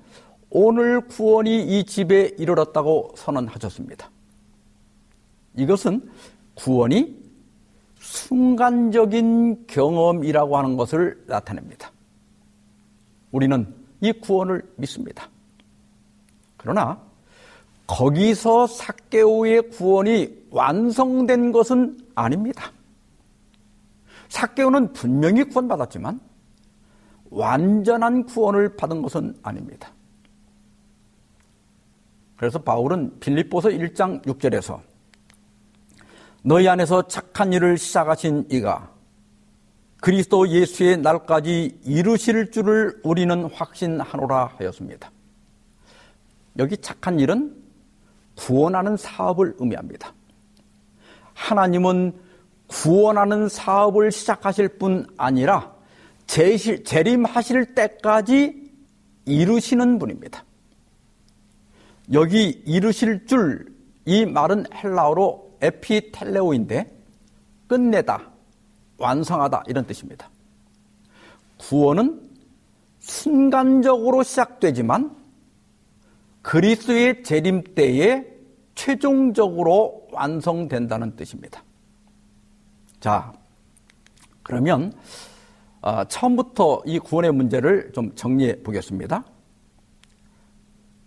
오늘 0.50 1.00
구원이 1.02 1.78
이 1.78 1.84
집에 1.84 2.34
이르렀다고 2.38 3.12
선언하셨습니다. 3.14 4.10
이것은 5.54 6.10
구원이 6.56 7.15
순간적인 8.06 9.66
경험이라고 9.66 10.56
하는 10.56 10.76
것을 10.76 11.24
나타냅니다. 11.26 11.90
우리는 13.32 13.66
이 14.00 14.12
구원을 14.12 14.62
믿습니다. 14.76 15.28
그러나 16.56 17.00
거기서 17.86 18.68
사개오의 18.68 19.70
구원이 19.70 20.46
완성된 20.50 21.50
것은 21.50 21.98
아닙니다. 22.14 22.70
사개오는 24.28 24.92
분명히 24.92 25.42
구원받았지만 25.44 26.20
완전한 27.30 28.24
구원을 28.24 28.76
받은 28.76 29.02
것은 29.02 29.36
아닙니다. 29.42 29.90
그래서 32.36 32.60
바울은 32.60 33.18
빌립보서 33.18 33.70
1장 33.70 34.22
6절에서 34.22 34.80
너희 36.48 36.68
안에서 36.68 37.08
착한 37.08 37.52
일을 37.52 37.76
시작하신 37.76 38.46
이가 38.52 38.88
그리스도 40.00 40.46
예수의 40.46 40.98
날까지 40.98 41.80
이루실 41.84 42.52
줄을 42.52 43.00
우리는 43.02 43.46
확신하노라 43.46 44.52
하였습니다. 44.56 45.10
여기 46.60 46.76
착한 46.76 47.18
일은 47.18 47.52
구원하는 48.36 48.96
사업을 48.96 49.56
의미합니다. 49.58 50.14
하나님은 51.34 52.14
구원하는 52.68 53.48
사업을 53.48 54.12
시작하실 54.12 54.78
뿐 54.78 55.04
아니라 55.16 55.74
재림하실 56.28 57.74
때까지 57.74 58.70
이루시는 59.24 59.98
분입니다. 59.98 60.44
여기 62.12 62.50
이루실 62.64 63.26
줄 63.26 63.76
이 64.06 64.24
말은 64.24 64.66
헬라어로 64.72 65.45
에피텔레오인데 65.60 66.96
끝내다, 67.66 68.30
완성하다 68.98 69.64
이런 69.66 69.86
뜻입니다. 69.86 70.30
구원은 71.58 72.30
순간적으로 72.98 74.22
시작되지만 74.22 75.16
그리스도의 76.42 77.22
재림 77.22 77.74
때에 77.74 78.24
최종적으로 78.74 80.06
완성된다는 80.12 81.16
뜻입니다. 81.16 81.62
자, 83.00 83.32
그러면 84.42 84.92
어, 85.80 86.04
처음부터 86.04 86.82
이 86.86 86.98
구원의 86.98 87.32
문제를 87.32 87.92
좀 87.92 88.14
정리해 88.14 88.62
보겠습니다. 88.62 89.24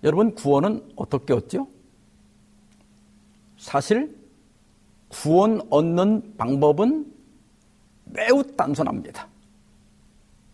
여러분 0.03 0.33
구원은 0.33 0.91
어떻게 0.95 1.33
얻죠? 1.33 1.67
사실 3.57 4.18
구원 5.09 5.61
얻는 5.69 6.35
방법은 6.37 7.05
매우 8.05 8.43
단순합니다. 8.55 9.27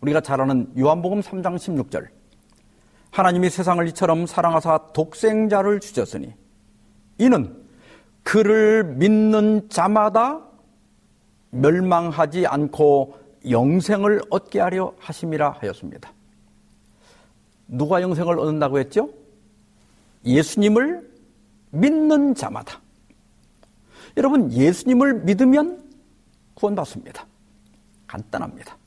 우리가 0.02 0.22
잘 0.22 0.42
아는 0.42 0.72
요한복음 0.78 1.22
3장 1.22 1.56
16절. 1.56 2.08
하나님이 3.12 3.50
세상을 3.50 3.88
이처럼 3.90 4.26
사랑하사 4.26 4.92
독생자를 4.94 5.80
주셨으니 5.80 6.34
이는 7.18 7.64
그를 8.24 8.84
믿는 8.84 9.70
자마다 9.70 10.42
멸망하지 11.52 12.46
않고 12.48 13.18
영생을 13.50 14.22
얻게 14.30 14.60
하려 14.60 14.94
하심이라 15.00 15.58
하였습니다. 15.60 16.12
누가 17.68 18.02
영생을 18.02 18.38
얻는다고 18.40 18.80
했죠? 18.80 19.10
예수님을 20.26 21.10
믿는 21.72 22.36
자마다. 22.36 22.82
여러분, 24.18 24.52
예수님을 24.52 25.24
믿으면 25.24 25.84
구원받습니다. 26.54 27.26
간단합니다. 28.08 28.78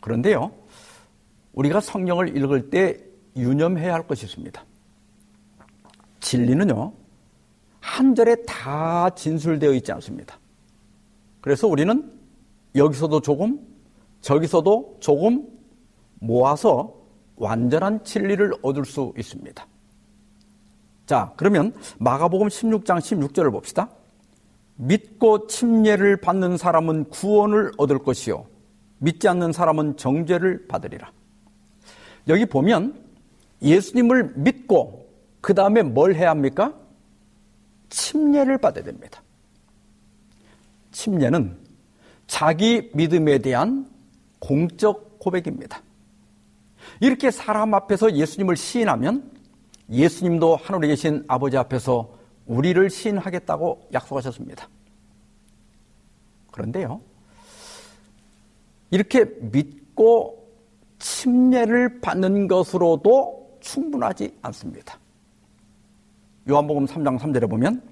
그런데요, 0.00 0.50
우리가 1.52 1.80
성경을 1.80 2.36
읽을 2.36 2.70
때 2.70 2.98
유념해야 3.36 3.92
할 3.92 4.06
것이 4.06 4.24
있습니다. 4.26 4.64
진리는요, 6.20 6.92
한 7.80 8.14
절에 8.14 8.36
다 8.46 9.10
진술되어 9.10 9.72
있지 9.74 9.92
않습니다. 9.92 10.38
그래서 11.40 11.66
우리는 11.66 12.12
여기서도 12.74 13.20
조금, 13.20 13.60
저기서도 14.20 14.98
조금 15.00 15.48
모아서 16.18 16.94
완전한 17.36 18.04
진리를 18.04 18.52
얻을 18.62 18.84
수 18.84 19.12
있습니다. 19.16 19.66
자, 21.10 21.32
그러면 21.36 21.74
마가복음 21.98 22.46
16장 22.46 23.00
16절을 23.00 23.50
봅시다. 23.50 23.88
믿고 24.76 25.48
침례를 25.48 26.18
받는 26.18 26.56
사람은 26.56 27.06
구원을 27.06 27.72
얻을 27.78 27.98
것이요. 27.98 28.46
믿지 28.98 29.26
않는 29.26 29.52
사람은 29.52 29.96
정죄를 29.96 30.68
받으리라. 30.68 31.10
여기 32.28 32.46
보면 32.46 32.94
예수님을 33.60 34.34
믿고 34.36 35.08
그 35.40 35.52
다음에 35.52 35.82
뭘 35.82 36.14
해야 36.14 36.30
합니까? 36.30 36.74
침례를 37.88 38.58
받아야 38.58 38.84
됩니다. 38.84 39.20
침례는 40.92 41.56
자기 42.28 42.88
믿음에 42.94 43.38
대한 43.38 43.90
공적 44.38 45.18
고백입니다. 45.18 45.82
이렇게 47.00 47.32
사람 47.32 47.74
앞에서 47.74 48.14
예수님을 48.14 48.56
시인하면 48.56 49.39
예수님도 49.90 50.56
하늘에 50.56 50.88
계신 50.88 51.24
아버지 51.26 51.56
앞에서 51.56 52.14
우리를 52.46 52.88
시인하겠다고 52.90 53.88
약속하셨습니다. 53.92 54.68
그런데요, 56.52 57.00
이렇게 58.90 59.24
믿고 59.40 60.48
침례를 60.98 62.00
받는 62.00 62.48
것으로도 62.48 63.58
충분하지 63.60 64.36
않습니다. 64.42 64.98
요한복음 66.48 66.86
3장 66.86 67.18
3절에 67.18 67.48
보면 67.48 67.82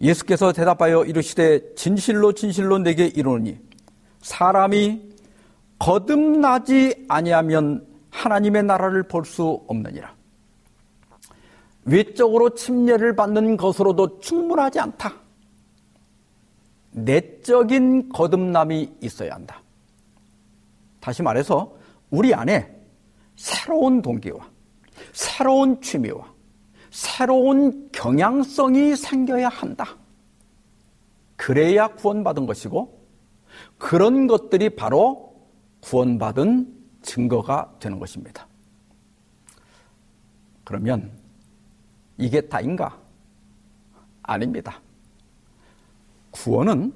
예수께서 0.00 0.52
대답하여 0.52 1.04
이르시되 1.04 1.74
진실로 1.74 2.32
진실로 2.32 2.78
내게 2.78 3.06
이르노니 3.06 3.58
사람이 4.22 5.10
거듭나지 5.78 7.06
아니하면 7.08 7.86
하나님의 8.10 8.64
나라를 8.64 9.04
볼 9.04 9.24
수 9.24 9.62
없느니라. 9.66 10.19
외적으로 11.90 12.50
침례를 12.50 13.16
받는 13.16 13.56
것으로도 13.56 14.20
충분하지 14.20 14.78
않다. 14.78 15.12
내적인 16.92 18.08
거듭남이 18.10 18.96
있어야 19.00 19.34
한다. 19.34 19.62
다시 21.00 21.22
말해서 21.22 21.74
우리 22.10 22.32
안에 22.34 22.80
새로운 23.36 24.02
동기와 24.02 24.48
새로운 25.12 25.80
취미와 25.80 26.32
새로운 26.90 27.88
경향성이 27.92 28.96
생겨야 28.96 29.48
한다. 29.48 29.96
그래야 31.36 31.88
구원받은 31.88 32.46
것이고 32.46 33.00
그런 33.78 34.26
것들이 34.26 34.70
바로 34.70 35.34
구원받은 35.80 36.80
증거가 37.02 37.74
되는 37.80 37.98
것입니다. 37.98 38.46
그러면 40.64 41.19
이게 42.20 42.40
다인가? 42.42 42.98
아닙니다. 44.22 44.80
구원은 46.30 46.92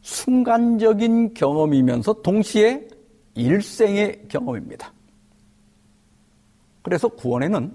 순간적인 0.00 1.34
경험이면서 1.34 2.22
동시에 2.22 2.88
일생의 3.34 4.28
경험입니다. 4.28 4.92
그래서 6.82 7.08
구원에는 7.08 7.72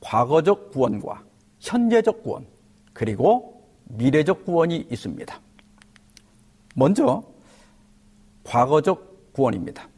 과거적 0.00 0.72
구원과 0.72 1.22
현재적 1.60 2.22
구원, 2.22 2.46
그리고 2.92 3.62
미래적 3.84 4.44
구원이 4.44 4.88
있습니다. 4.90 5.40
먼저, 6.74 7.22
과거적 8.44 9.32
구원입니다. 9.32 9.88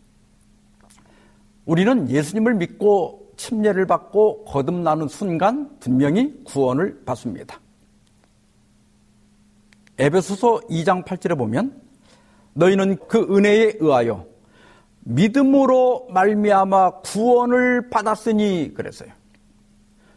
우리는 1.65 2.11
예수님을 2.11 2.55
믿고 2.55 3.30
침례를 3.41 3.87
받고 3.87 4.45
거듭나는 4.45 5.09
순간 5.09 5.79
분명히 5.81 6.45
구원을 6.45 7.05
받습니다. 7.07 7.59
에베소서 9.99 10.61
2장 10.69 11.05
8절에 11.05 11.39
보면 11.39 11.81
너희는 12.53 12.99
그 13.09 13.27
은혜에 13.35 13.77
의하여 13.81 14.27
믿음으로 15.01 16.09
말미암아 16.11 17.01
구원을 17.01 17.89
받았으니 17.89 18.75
그랬어요. 18.75 19.11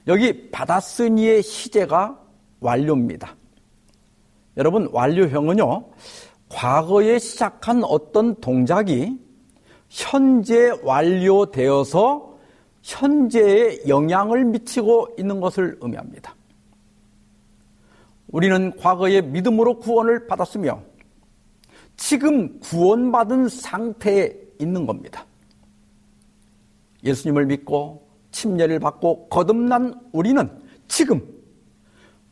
여기 0.08 0.52
받았으니의 0.52 1.44
시제가 1.44 2.20
완료입니다. 2.60 3.38
여러분 4.58 4.90
완료형은요 4.92 5.86
과거에 6.50 7.20
시작한 7.20 7.84
어떤 7.86 8.36
동작이 8.42 9.18
현재 9.88 10.72
완료되어서 10.84 12.33
현재에 12.84 13.88
영향을 13.88 14.46
미치고 14.46 15.16
있는 15.18 15.40
것을 15.40 15.78
의미합니다. 15.82 16.36
우리는 18.28 18.76
과거에 18.78 19.22
믿음으로 19.22 19.80
구원을 19.80 20.28
받았으며 20.28 20.82
지금 21.96 22.60
구원받은 22.60 23.48
상태에 23.48 24.36
있는 24.60 24.86
겁니다. 24.86 25.26
예수님을 27.04 27.46
믿고 27.46 28.06
침례를 28.32 28.80
받고 28.80 29.30
거듭난 29.30 30.00
우리는 30.12 30.50
지금 30.88 31.22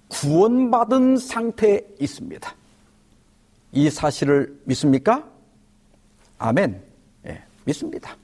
구원받은 0.10 1.18
상태에 1.18 1.82
있습니다. 2.00 2.56
이 3.72 3.90
사실을 3.90 4.60
믿습니까? 4.66 5.30
아멘. 6.38 6.82
예, 7.28 7.42
믿습니다. 7.64 8.18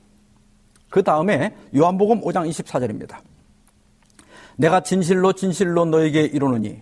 그 0.89 1.04
다음에 1.04 1.56
요한복음 1.76 2.21
5장 2.21 2.50
24절입니다. 2.50 3.17
내가 4.56 4.82
진실로 4.82 5.34
진실로 5.34 5.86
너에게 5.86 6.23
이르노니 6.23 6.82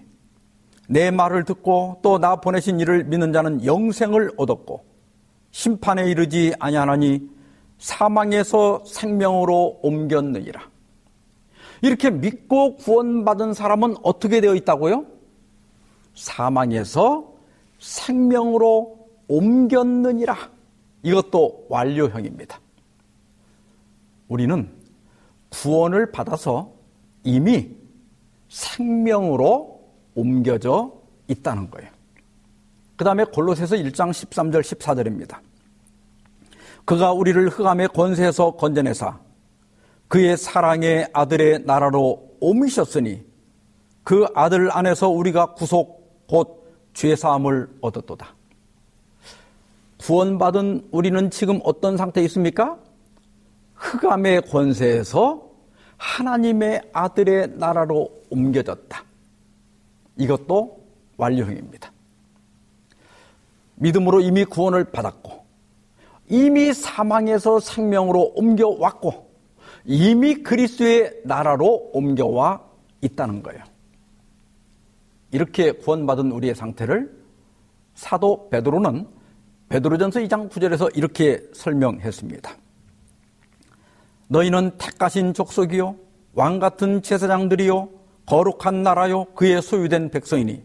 내 0.87 1.11
말을 1.11 1.43
듣고 1.45 1.99
또 2.03 2.19
나 2.19 2.35
보내신 2.37 2.79
이를 2.79 3.03
믿는 3.05 3.33
자는 3.33 3.65
영생을 3.65 4.31
얻었고 4.37 4.85
심판에 5.51 6.09
이르지 6.09 6.53
아니하나니 6.59 7.29
사망에서 7.79 8.83
생명으로 8.85 9.79
옮겼느니라. 9.81 10.61
이렇게 11.81 12.09
믿고 12.09 12.77
구원받은 12.77 13.53
사람은 13.53 13.95
어떻게 14.03 14.41
되어 14.41 14.55
있다고요? 14.55 15.05
사망에서 16.13 17.33
생명으로 17.79 18.97
옮겼느니라. 19.27 20.35
이것도 21.03 21.65
완료형입니다. 21.69 22.59
우리는 24.27 24.69
구원을 25.49 26.11
받아서 26.11 26.73
이미 27.23 27.75
생명으로 28.49 29.81
옮겨져 30.15 30.93
있다는 31.27 31.69
거예요. 31.69 31.89
그 32.95 33.03
다음에 33.03 33.23
골로새서 33.25 33.75
1장 33.75 34.11
13절 34.11 34.61
14절입니다. 34.61 35.39
그가 36.85 37.11
우리를 37.11 37.49
흑암의 37.49 37.89
권세에서 37.89 38.51
건져내사 38.51 39.19
그의 40.07 40.38
사랑의 40.38 41.07
아들의 41.13 41.63
나라로 41.65 42.35
옮기셨으니 42.39 43.25
그 44.03 44.27
아들 44.35 44.69
안에서 44.71 45.09
우리가 45.09 45.53
구속 45.55 46.27
곧 46.27 46.63
죄사함을 46.93 47.67
얻었도다. 47.81 48.35
구원받은 49.97 50.89
우리는 50.91 51.31
지금 51.31 51.59
어떤 51.63 51.97
상태에 51.97 52.23
있습니까? 52.25 52.77
흑암의 53.75 54.43
권세에서 54.43 55.49
하나님의 55.97 56.89
아들의 56.93 57.57
나라로 57.57 58.09
옮겨졌다. 58.29 59.03
이것도 60.17 60.85
완료형입니다. 61.17 61.91
믿음으로 63.75 64.21
이미 64.21 64.45
구원을 64.45 64.85
받았고, 64.85 65.45
이미 66.29 66.73
사망에서 66.73 67.59
생명으로 67.59 68.33
옮겨왔고, 68.35 69.29
이미 69.85 70.35
그리스도의 70.35 71.21
나라로 71.25 71.91
옮겨와 71.93 72.62
있다는 73.02 73.43
거예요. 73.43 73.63
이렇게 75.31 75.71
구원받은 75.71 76.31
우리의 76.31 76.56
상태를 76.56 77.13
사도 77.93 78.50
베드로는 78.50 79.08
베드로전서 79.69 80.21
2장 80.21 80.50
9절에서 80.50 80.95
이렇게 80.97 81.43
설명했습니다. 81.54 82.64
너희는 84.28 84.78
택하신 84.78 85.34
족속이요 85.34 85.96
왕 86.34 86.60
같은 86.60 87.02
제사장들이요 87.02 87.90
거룩한 88.26 88.84
나라요 88.84 89.26
그의 89.36 89.62
소유된 89.62 90.10
백성이니 90.10 90.63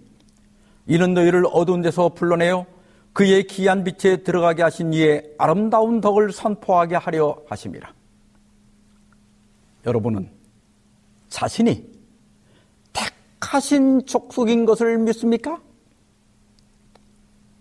이는 0.87 1.15
너희를 1.15 1.45
어두운 1.53 1.83
데서 1.83 2.09
불러내어 2.11 2.67
그의 3.13 3.45
기한 3.45 3.85
빛에 3.85 4.19
들어가게 4.23 4.63
하신 4.63 4.93
이의 4.93 5.35
아름다운 5.39 6.01
덕을 6.01 6.33
선포하게 6.33 6.97
하려 6.97 7.43
하심이라. 7.49 7.93
여러분은 9.87 10.31
자신이 11.29 11.91
택하신 12.93 14.07
족속인 14.07 14.65
것을 14.65 14.99
믿습니까? 14.99 15.61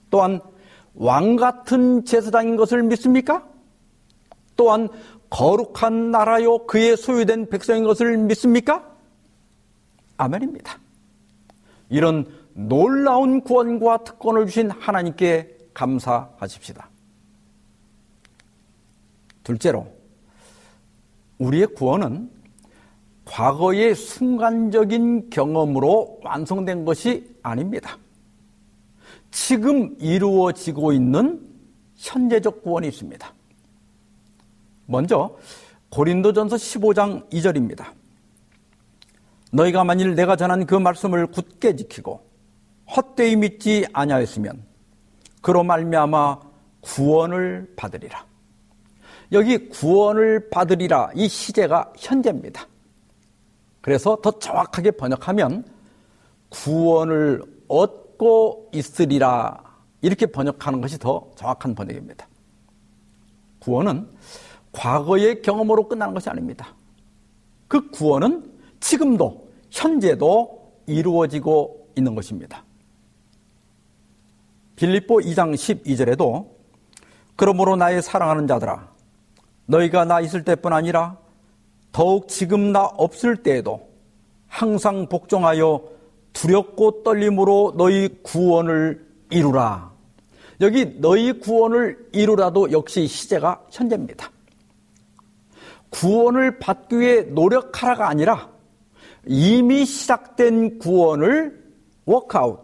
또한 0.10 0.40
왕 0.96 1.36
같은 1.36 2.04
제사장인 2.04 2.56
것을 2.56 2.84
믿습니까? 2.84 3.48
또한 4.56 4.90
거룩한 5.30 6.12
나라요 6.12 6.66
그의 6.66 6.98
소유된 6.98 7.50
백성인 7.50 7.84
것을 7.84 8.18
믿습니까? 8.18 8.90
아멘입니다. 10.18 10.80
이런 11.90 12.26
놀라운 12.54 13.42
구원과 13.42 14.04
특권을 14.04 14.46
주신 14.46 14.70
하나님께 14.70 15.58
감사하십시다. 15.74 16.90
둘째로 19.44 19.88
우리의 21.38 21.68
구원은 21.68 22.30
과거의 23.26 23.96
순간적인 23.96 25.30
경험으로 25.30 26.20
완성된 26.24 26.84
것이 26.86 27.36
아닙니다. 27.44 27.98
지금 29.32 29.96
이루어지고 30.00 30.92
있는 30.92 31.48
현재적 31.96 32.64
구원이 32.64 32.88
있습니다. 32.88 33.34
먼저 34.90 35.38
고린도전서 35.90 36.56
15장 36.56 37.30
2절입니다. 37.30 37.86
너희가 39.52 39.84
만일 39.84 40.16
내가 40.16 40.36
전한 40.36 40.66
그 40.66 40.76
말씀을 40.76 41.28
굳게 41.28 41.76
지키고 41.76 42.28
헛되이 42.96 43.36
믿지 43.36 43.86
아니하였으면 43.94 44.64
그로 45.42 45.64
말미암아 45.64 46.40
구원을 46.82 47.74
받으리라. 47.76 48.26
여기 49.32 49.70
구원을 49.70 50.50
받으리라 50.50 51.12
이 51.14 51.28
시제가 51.28 51.94
현재입니다. 51.96 52.68
그래서 53.82 54.18
더 54.22 54.32
정확하게 54.40 54.92
번역하면 54.92 55.66
구원을 56.50 57.44
얻고 57.68 58.72
있으리라 58.74 59.64
이렇게 60.02 60.26
번역하는 60.26 60.82
것이 60.82 60.98
더 60.98 61.30
정확한 61.36 61.76
번역입니다. 61.76 62.28
구원은 63.60 64.08
과거의 64.72 65.42
경험으로 65.42 65.88
끝나는 65.88 66.14
것이 66.14 66.30
아닙니다. 66.30 66.76
그 67.68 67.90
구원은 67.90 68.52
지금도 68.80 69.48
현재도 69.72 70.74
이루어지고 70.88 71.90
있는 71.96 72.16
것입니다. 72.16 72.64
빌립보 74.76 75.18
2장 75.18 75.54
12절에도 75.54 76.48
그러므로 77.36 77.76
나의 77.76 78.02
사랑하는 78.02 78.48
자들아 78.48 78.90
너희가 79.66 80.06
나 80.06 80.20
있을 80.22 80.44
때뿐 80.44 80.74
아니라 80.74 81.18
더욱 81.92 82.28
지금 82.28 82.72
나 82.72 82.86
없을 82.86 83.38
때에도 83.38 83.90
항상 84.48 85.08
복종하여 85.08 85.84
두렵고 86.34 87.04
떨림으로 87.04 87.76
너희 87.78 88.10
구원을 88.24 89.06
이루라. 89.30 89.92
여기 90.62 91.00
너희 91.00 91.34
구원을 91.34 92.10
이루라도 92.12 92.72
역시 92.72 93.08
시제가 93.08 93.66
현재입니다. 93.72 94.32
구원을 95.90 96.60
받기 96.60 97.00
위해 97.00 97.22
노력하라가 97.22 98.10
아니라 98.10 98.50
이미 99.26 99.86
시작된 99.86 100.80
구원을 100.80 101.74
워크아웃, 102.06 102.60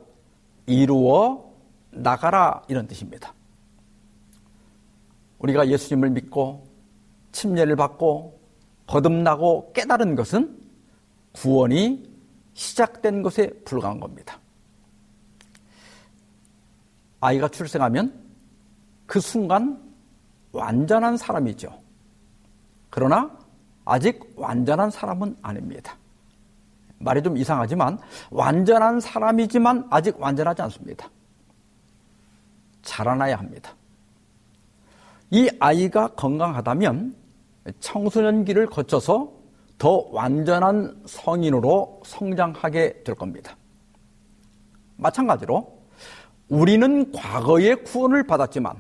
이루어 0.66 1.52
나가라 1.92 2.62
이런 2.68 2.88
뜻입니다. 2.88 3.34
우리가 5.40 5.68
예수님을 5.68 6.10
믿고 6.12 6.68
침례를 7.32 7.76
받고 7.76 8.40
거듭나고 8.88 9.74
깨달은 9.74 10.16
것은 10.16 10.58
구원이 11.34 12.10
시작된 12.54 13.22
것에 13.22 13.50
불과한 13.66 14.00
겁니다. 14.00 14.40
아이가 17.20 17.48
출생하면 17.48 18.24
그 19.06 19.20
순간 19.20 19.82
완전한 20.52 21.18
사람이죠. 21.18 21.85
그러나 22.96 23.30
아직 23.84 24.22
완전한 24.38 24.90
사람은 24.90 25.36
아닙니다. 25.42 25.98
말이 26.98 27.22
좀 27.22 27.36
이상하지만 27.36 28.00
완전한 28.32 29.02
사람이지만 29.02 29.88
아직 29.90 30.18
완전하지 30.18 30.62
않습니다. 30.62 31.10
자라나야 32.84 33.36
합니다. 33.36 33.74
이 35.30 35.50
아이가 35.60 36.08
건강하다면 36.08 37.14
청소년기를 37.82 38.68
거쳐서 38.68 39.30
더 39.78 40.08
완전한 40.14 41.04
성인으로 41.06 42.02
성장하게 42.06 43.04
될 43.04 43.14
겁니다. 43.14 43.58
마찬가지로 44.96 45.82
우리는 46.48 47.12
과거의 47.12 47.84
구원을 47.84 48.26
받았지만 48.26 48.78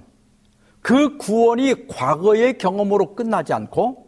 그 0.79 1.17
구원이 1.17 1.87
과거의 1.87 2.59
경험으로 2.59 3.15
끝나지 3.15 3.51
않고 3.53 4.04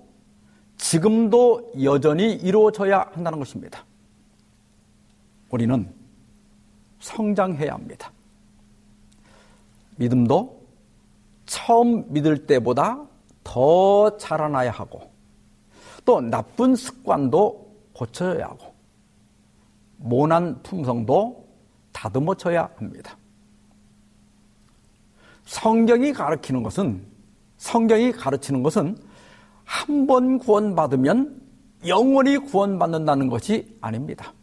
지금도 0.78 1.74
여전히 1.84 2.34
이루어져야 2.34 3.10
한다는 3.14 3.40
것입니다. 3.40 3.84
우리는 5.50 5.92
성장해야 7.00 7.74
합니다. 7.74 8.12
믿음도 9.98 10.62
처음 11.46 12.12
믿을 12.14 12.46
때보다 12.46 13.04
더 13.44 14.18
자라나야 14.18 14.72
하고 14.72 15.12
또 16.06 16.22
나쁜 16.22 16.76
습관도 16.76 17.76
고쳐야 17.94 18.46
하고 18.46 18.74
모난 19.98 20.62
품성도 20.62 21.48
다듬어져야 21.92 22.70
합니다. 22.76 23.18
성경이 25.46 26.14
가르치는 26.14 26.62
것은 26.62 27.04
성경이 27.58 28.12
가르치는 28.12 28.62
것은 28.62 28.98
한 29.68 30.08
번 30.08 30.40
구원받으면 30.40 31.42
영원히 31.86 32.38
구원받는다는 32.38 33.28
것이 33.28 33.78
아닙니다. 33.82 34.34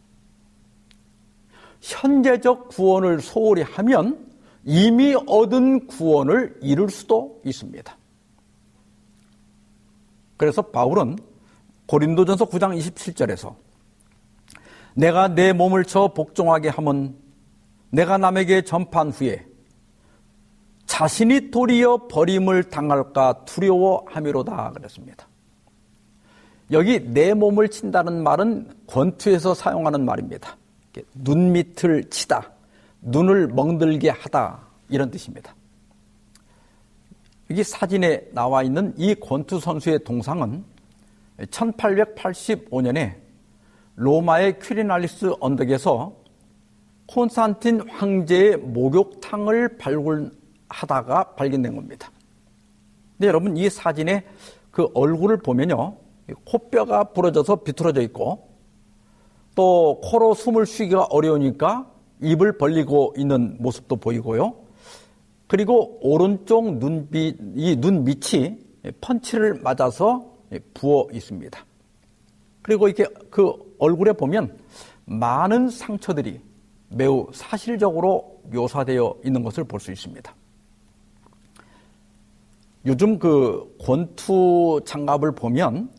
현재적 1.81 2.69
구원을 2.69 3.21
소홀히 3.21 3.63
하면 3.63 4.25
이미 4.63 5.15
얻은 5.27 5.87
구원을 5.87 6.59
잃을 6.61 6.89
수도 6.89 7.41
있습니다. 7.43 7.97
그래서 10.37 10.61
바울은 10.61 11.17
고린도전서 11.87 12.45
9장 12.45 12.77
27절에서 12.77 13.55
내가 14.95 15.27
내 15.27 15.53
몸을 15.53 15.85
쳐 15.85 16.13
복종하게 16.13 16.69
하면 16.69 17.15
내가 17.89 18.17
남에게 18.17 18.63
전판 18.63 19.09
후에 19.09 19.45
자신이 20.85 21.51
도리어 21.51 22.07
버림을 22.07 22.65
당할까 22.65 23.45
두려워함이로다 23.45 24.71
그랬습니다. 24.71 25.27
여기 26.71 26.99
내 26.99 27.33
몸을 27.33 27.69
친다는 27.69 28.23
말은 28.23 28.71
권투에서 28.87 29.53
사용하는 29.53 30.05
말입니다. 30.05 30.57
눈 31.13 31.51
밑을 31.51 32.09
치다, 32.09 32.51
눈을 33.01 33.47
멍들게 33.49 34.09
하다 34.09 34.59
이런 34.89 35.11
뜻입니다. 35.11 35.53
여기 37.51 37.63
사진에 37.63 38.29
나와 38.31 38.63
있는 38.63 38.93
이 38.97 39.13
권투 39.15 39.59
선수의 39.59 40.03
동상은 40.03 40.63
1885년에 41.39 43.15
로마의 43.95 44.59
퀴리날리스 44.59 45.33
언덕에서 45.39 46.15
콘스탄틴 47.07 47.87
황제의 47.89 48.57
목욕탕을 48.57 49.77
발굴 49.77 50.31
하다가 50.69 51.35
발견된 51.35 51.75
겁니다. 51.75 52.11
근데 53.17 53.27
여러분 53.27 53.55
이 53.57 53.69
사진에 53.69 54.25
그 54.71 54.87
얼굴을 54.93 55.37
보면요. 55.37 55.97
코뼈가 56.43 57.05
부러져서 57.05 57.57
비틀어져 57.57 58.01
있고 58.01 58.49
또 59.55 60.01
코로 60.03 60.33
숨을 60.33 60.65
쉬기가 60.65 61.05
어려우니까 61.09 61.89
입을 62.21 62.57
벌리고 62.57 63.13
있는 63.17 63.57
모습도 63.59 63.95
보이고요. 63.97 64.53
그리고 65.47 65.99
오른쪽 66.01 66.77
눈빛, 66.79 67.37
이 67.55 67.75
눈 67.79 68.03
밑이 68.03 68.57
펀치를 69.01 69.61
맞아서 69.61 70.33
부어 70.73 71.07
있습니다. 71.13 71.65
그리고 72.61 72.87
이렇게 72.87 73.05
그 73.29 73.53
얼굴에 73.79 74.13
보면 74.13 74.57
많은 75.05 75.69
상처들이 75.69 76.41
매우 76.89 77.27
사실적으로 77.31 78.41
묘사되어 78.51 79.17
있는 79.23 79.43
것을 79.43 79.63
볼 79.63 79.79
수 79.79 79.91
있습니다. 79.91 80.33
요즘 82.85 83.17
그 83.17 83.75
권투 83.83 84.81
장갑을 84.85 85.33
보면 85.33 85.89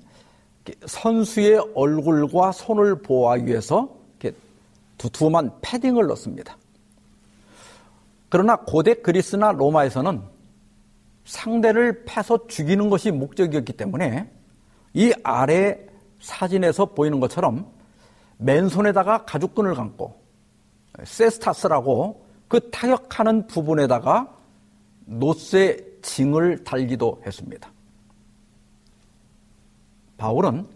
선수의 0.87 1.65
얼굴과 1.75 2.53
손을 2.53 3.03
보호하기 3.03 3.47
위해서 3.47 3.97
두툼한 4.99 5.53
패딩을 5.61 6.07
넣습니다. 6.07 6.57
그러나 8.29 8.57
고대 8.57 8.95
그리스나 8.95 9.53
로마에서는 9.53 10.23
상대를 11.25 12.05
패서 12.05 12.47
죽이는 12.47 12.89
것이 12.89 13.11
목적이었기 13.11 13.75
때문에 13.75 14.31
이 14.95 15.13
아래 15.23 15.79
사진에서 16.21 16.87
보이는 16.87 17.21
것처럼 17.21 17.67
맨손에다가 18.39 19.25
가죽끈을 19.25 19.75
감고 19.75 20.21
세스타스라고 21.05 22.25
그 22.49 22.71
타격하는 22.71 23.49
부분에다가 23.49 24.33
노쇠 25.05 25.96
징을 26.07 26.63
달기도 26.63 27.21
했습니다. 27.27 27.71
바울은 30.17 30.67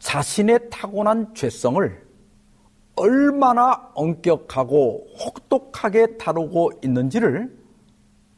자신의 0.00 0.68
타고난 0.68 1.32
죄성을 1.34 2.06
얼마나 2.96 3.90
엄격하고 3.94 5.06
혹독하게 5.18 6.18
다루고 6.18 6.72
있는지를 6.84 7.56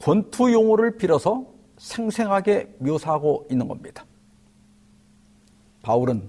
권투 0.01 0.53
용어를 0.53 0.99
빌어서 0.99 1.47
생생하게 1.78 2.76
묘사하고 2.78 3.47
있는 3.51 3.66
겁니다. 3.66 4.05
바울은 5.82 6.28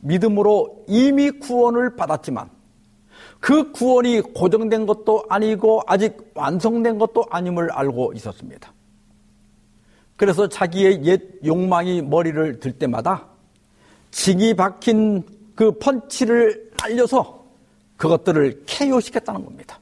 믿음으로 0.00 0.84
이미 0.88 1.30
구원을 1.30 1.96
받았지만 1.96 2.50
그 3.44 3.72
구원이 3.72 4.22
고정된 4.22 4.86
것도 4.86 5.26
아니고 5.28 5.82
아직 5.86 6.32
완성된 6.34 6.96
것도 6.96 7.26
아님을 7.28 7.70
알고 7.72 8.14
있었습니다. 8.14 8.72
그래서 10.16 10.48
자기의 10.48 11.04
옛 11.04 11.20
욕망이 11.44 12.00
머리를 12.00 12.58
들 12.58 12.72
때마다 12.72 13.28
징이 14.12 14.54
박힌 14.54 15.24
그 15.54 15.72
펀치를 15.72 16.70
알려서 16.82 17.44
그것들을 17.98 18.62
KO시켰다는 18.64 19.44
겁니다. 19.44 19.78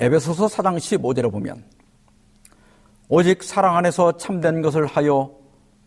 에베소서 0.00 0.46
4장 0.46 0.76
15절에 0.78 1.30
보면 1.30 1.62
오직 3.08 3.44
사랑 3.44 3.76
안에서 3.76 4.16
참된 4.16 4.60
것을 4.60 4.86
하여 4.86 5.30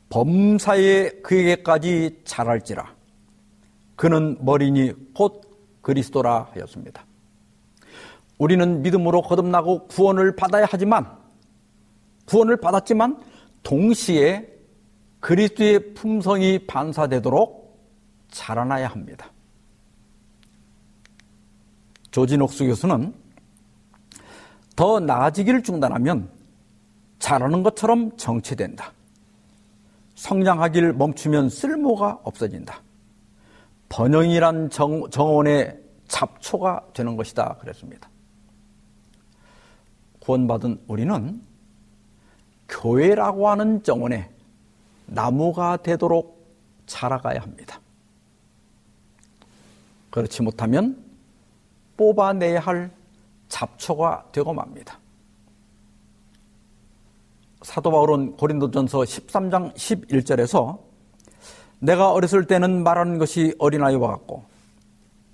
범사에 0.07 1.09
그에게까지 1.23 2.21
자랄지라 2.23 2.96
그는 3.97 4.37
머리니 4.39 5.13
곧 5.13 5.41
그리스도라 5.81 6.51
하였습니다. 6.53 7.03
우리는 8.37 8.83
믿음으로 8.83 9.23
거듭나고 9.23 9.87
구원을 9.87 10.35
받아야 10.35 10.65
하지만 10.69 11.11
구원을 12.25 12.57
받았지만 12.57 13.21
동시에 13.63 14.47
그리스도의 15.19 15.95
품성이 15.95 16.59
반사되도록 16.67 17.75
자라나야 18.29 18.87
합니다. 18.87 19.31
조진옥수 22.11 22.65
교수는 22.67 23.13
더 24.75 24.99
나아지기를 24.99 25.63
중단하면 25.63 26.29
자라는 27.17 27.63
것처럼 27.63 28.15
정체된다. 28.15 28.93
성장하기를 30.15 30.93
멈추면 30.93 31.49
쓸모가 31.49 32.19
없어진다. 32.23 32.81
번영이란 33.89 34.69
정, 34.69 35.09
정원의 35.09 35.79
잡초가 36.07 36.87
되는 36.93 37.15
것이다. 37.15 37.57
그랬습니다. 37.59 38.09
구원받은 40.19 40.81
우리는 40.87 41.41
교회라고 42.67 43.49
하는 43.49 43.81
정원에 43.83 44.29
나무가 45.05 45.77
되도록 45.77 46.45
자라가야 46.85 47.39
합니다. 47.39 47.79
그렇지 50.09 50.41
못하면 50.41 51.03
뽑아내야 51.95 52.59
할 52.59 52.91
잡초가 53.47 54.29
되고 54.31 54.53
맙니다. 54.53 54.99
사도 57.61 57.91
바울은 57.91 58.37
고린도전서 58.37 58.99
13장 58.99 59.73
11절에서 59.73 60.86
내가 61.79 62.11
어렸을 62.11 62.45
때는 62.45 62.83
말하는 62.83 63.17
것이 63.17 63.53
어린아이와 63.59 64.07
같고 64.07 64.45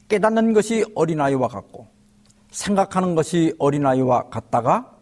깨닫는 0.10 0.54
것이 0.54 0.86
어린아이와 0.96 1.48
같고 1.48 1.88
생각하는 2.52 3.16
것이 3.16 3.56
어린아이와 3.58 4.30
같다가 4.30 4.96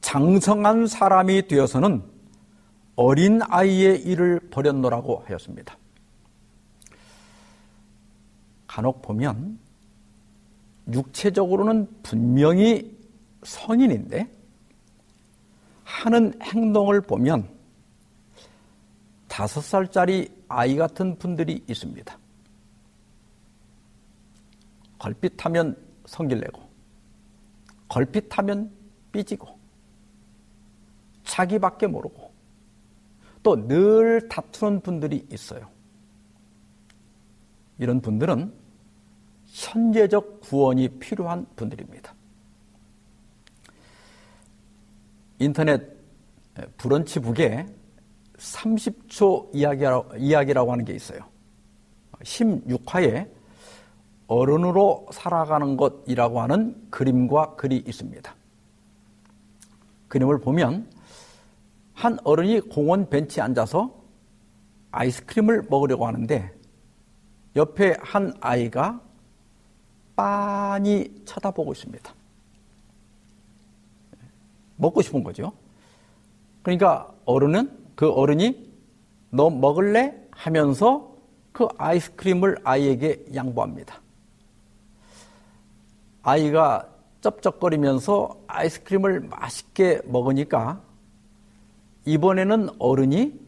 장성한 0.00 0.86
사람이 0.86 1.48
되어서는 1.48 2.02
어린아이의 2.96 4.02
일을 4.02 4.40
버렸노라고 4.50 5.24
하였습니다. 5.26 5.76
간혹 8.66 9.02
보면 9.02 9.58
육체적으로는 10.92 11.88
분명히 12.02 12.96
성인인데 13.42 14.28
하는 15.84 16.34
행동을 16.42 17.00
보면 17.00 17.48
다섯 19.40 19.62
살짜리 19.62 20.30
아이 20.48 20.76
같은 20.76 21.18
분들이 21.18 21.64
있습니다. 21.66 22.18
걸핏하면 24.98 25.82
성질내고, 26.04 26.60
걸핏하면 27.88 28.70
삐지고, 29.10 29.58
자기밖에 31.24 31.86
모르고, 31.86 32.30
또 33.42 33.56
늘 33.66 34.28
다투는 34.28 34.82
분들이 34.82 35.26
있어요. 35.32 35.70
이런 37.78 38.02
분들은 38.02 38.52
현재적 39.46 40.42
구원이 40.42 40.98
필요한 40.98 41.46
분들입니다. 41.56 42.14
인터넷 45.38 45.96
브런치북에 46.76 47.79
30초 48.40 49.50
이야기라고, 49.54 50.72
하는 50.72 50.84
게 50.84 50.94
있어요. 50.94 51.20
16화에 52.22 53.28
어른으로 54.26 55.06
살아가는 55.12 55.76
것이라고 55.76 56.40
하는 56.40 56.88
그림과 56.90 57.56
글이 57.56 57.84
있습니다. 57.86 58.34
그림을 60.08 60.40
보면 60.40 60.90
한 61.94 62.18
어른이 62.24 62.60
공원 62.60 63.08
벤치에 63.10 63.42
앉아서 63.42 63.94
아이스크림을 64.90 65.66
먹으려고 65.68 66.06
하는데 66.06 66.52
옆에 67.56 67.96
한 68.00 68.32
아이가 68.40 69.00
빤히 70.16 71.22
쳐다보고 71.24 71.72
있습니다. 71.72 72.14
먹고 74.76 75.02
싶은 75.02 75.22
거죠. 75.22 75.52
그러니까 76.62 77.12
어른은 77.24 77.79
그 78.00 78.10
어른이 78.10 78.72
너 79.28 79.50
먹을래? 79.50 80.14
하면서 80.30 81.14
그 81.52 81.68
아이스크림을 81.76 82.56
아이에게 82.64 83.26
양보합니다. 83.34 84.00
아이가 86.22 86.88
쩝쩝거리면서 87.20 88.40
아이스크림을 88.46 89.20
맛있게 89.28 90.00
먹으니까 90.06 90.80
이번에는 92.06 92.70
어른이 92.78 93.38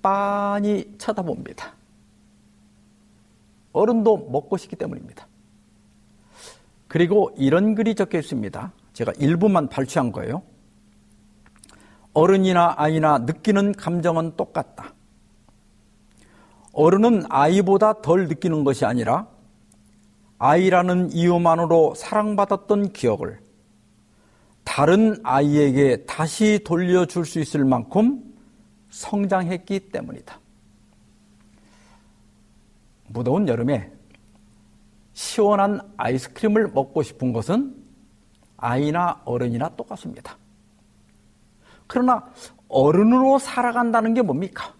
빤히 0.00 0.94
쳐다봅니다. 0.98 1.74
어른도 3.72 4.28
먹고 4.30 4.58
싶기 4.58 4.76
때문입니다. 4.76 5.26
그리고 6.86 7.34
이런 7.36 7.74
글이 7.74 7.96
적혀 7.96 8.20
있습니다. 8.20 8.72
제가 8.92 9.12
일부만 9.18 9.68
발췌한 9.68 10.12
거예요. 10.12 10.44
어른이나 12.12 12.74
아이나 12.76 13.18
느끼는 13.18 13.72
감정은 13.72 14.36
똑같다. 14.36 14.94
어른은 16.72 17.24
아이보다 17.28 18.02
덜 18.02 18.28
느끼는 18.28 18.64
것이 18.64 18.84
아니라 18.84 19.28
아이라는 20.38 21.12
이유만으로 21.12 21.94
사랑받았던 21.94 22.92
기억을 22.92 23.40
다른 24.64 25.20
아이에게 25.22 26.04
다시 26.06 26.60
돌려줄 26.64 27.26
수 27.26 27.40
있을 27.40 27.64
만큼 27.64 28.22
성장했기 28.90 29.90
때문이다. 29.90 30.40
무더운 33.08 33.48
여름에 33.48 33.92
시원한 35.12 35.80
아이스크림을 35.96 36.68
먹고 36.68 37.02
싶은 37.02 37.32
것은 37.32 37.76
아이나 38.56 39.20
어른이나 39.24 39.70
똑같습니다. 39.76 40.39
그러나 41.90 42.24
어른으로 42.68 43.40
살아간다는 43.40 44.14
게 44.14 44.22
뭡니까? 44.22 44.72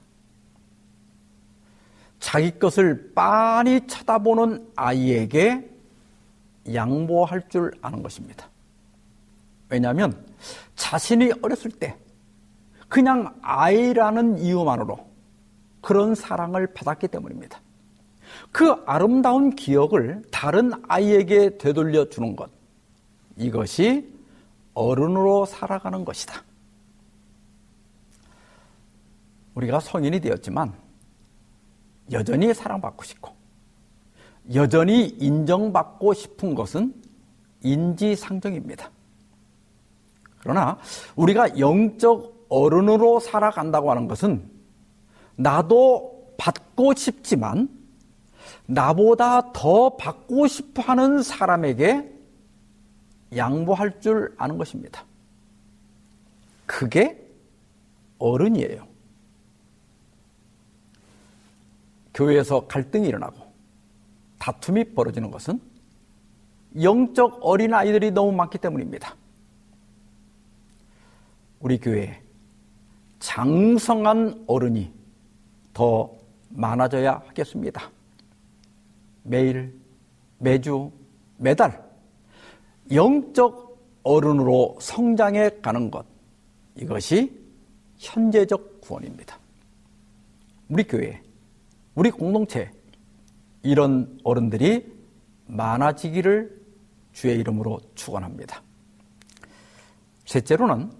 자기 2.20 2.56
것을 2.56 3.12
빤히 3.16 3.84
쳐다보는 3.88 4.70
아이에게 4.76 5.68
양보할 6.72 7.48
줄 7.48 7.72
아는 7.82 8.04
것입니다. 8.04 8.48
왜냐하면 9.68 10.24
자신이 10.76 11.32
어렸을 11.42 11.72
때 11.72 11.96
그냥 12.88 13.34
아이라는 13.42 14.38
이유만으로 14.38 15.04
그런 15.80 16.14
사랑을 16.14 16.72
받았기 16.72 17.08
때문입니다. 17.08 17.60
그 18.52 18.70
아름다운 18.86 19.56
기억을 19.56 20.22
다른 20.30 20.70
아이에게 20.86 21.58
되돌려 21.58 22.08
주는 22.08 22.36
것. 22.36 22.50
이것이 23.36 24.14
어른으로 24.74 25.46
살아가는 25.46 26.04
것이다. 26.04 26.49
우리가 29.54 29.80
성인이 29.80 30.20
되었지만 30.20 30.72
여전히 32.12 32.52
사랑받고 32.54 33.04
싶고 33.04 33.30
여전히 34.54 35.06
인정받고 35.06 36.14
싶은 36.14 36.54
것은 36.54 36.94
인지상정입니다. 37.62 38.90
그러나 40.40 40.78
우리가 41.14 41.58
영적 41.58 42.46
어른으로 42.48 43.20
살아간다고 43.20 43.90
하는 43.90 44.08
것은 44.08 44.50
나도 45.36 46.34
받고 46.38 46.94
싶지만 46.94 47.68
나보다 48.66 49.52
더 49.52 49.96
받고 49.96 50.46
싶어 50.46 50.82
하는 50.82 51.22
사람에게 51.22 52.10
양보할 53.36 54.00
줄 54.00 54.34
아는 54.38 54.58
것입니다. 54.58 55.04
그게 56.66 57.30
어른이에요. 58.18 58.89
교회에서 62.14 62.66
갈등이 62.66 63.08
일어나고 63.08 63.50
다툼이 64.38 64.94
벌어지는 64.94 65.30
것은 65.30 65.60
영적 66.80 67.40
어린 67.42 67.74
아이들이 67.74 68.10
너무 68.10 68.32
많기 68.32 68.58
때문입니다. 68.58 69.16
우리 71.60 71.78
교회에 71.78 72.22
장성한 73.18 74.44
어른이 74.46 74.92
더 75.74 76.10
많아져야 76.48 77.22
하겠습니다. 77.26 77.90
매일, 79.22 79.78
매주, 80.38 80.90
매달 81.36 81.84
영적 82.90 83.78
어른으로 84.02 84.78
성장해 84.80 85.60
가는 85.60 85.90
것 85.90 86.06
이것이 86.76 87.38
현재적 87.98 88.80
구원입니다. 88.80 89.38
우리 90.68 90.84
교회, 90.84 91.22
우리 91.94 92.10
공동체 92.10 92.70
이런 93.62 94.18
어른들이 94.24 94.90
많아지기를 95.46 96.60
주의 97.12 97.38
이름으로 97.38 97.80
축원합니다. 97.94 98.62
셋째로는 100.24 100.90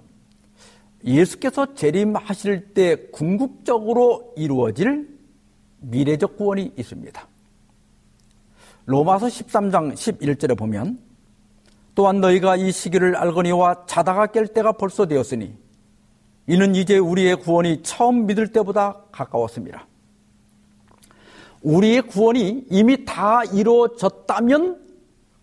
예수께서 1.05 1.74
재림하실 1.74 2.74
때 2.74 2.97
궁극적으로 3.12 4.34
이루어질 4.36 5.09
미래적 5.78 6.36
구원이 6.36 6.72
있습니다. 6.76 7.28
로마서 8.86 9.26
13장 9.26 9.95
11절에 9.95 10.59
보면 10.59 10.99
또한 11.95 12.20
너희가 12.20 12.57
이 12.57 12.72
시기를 12.72 13.16
알거니와 13.16 13.86
자다가 13.86 14.26
깰 14.26 14.53
때가 14.53 14.72
벌써 14.72 15.07
되었으니 15.07 15.55
이는 16.47 16.74
이제 16.74 16.99
우리의 16.99 17.36
구원이 17.36 17.82
처음 17.82 18.26
믿을 18.26 18.49
때보다 18.49 19.05
가까웠습니다. 19.12 19.86
우리의 21.63 22.03
구원이 22.03 22.67
이미 22.71 23.05
다 23.05 23.45
이루어졌다면 23.45 24.81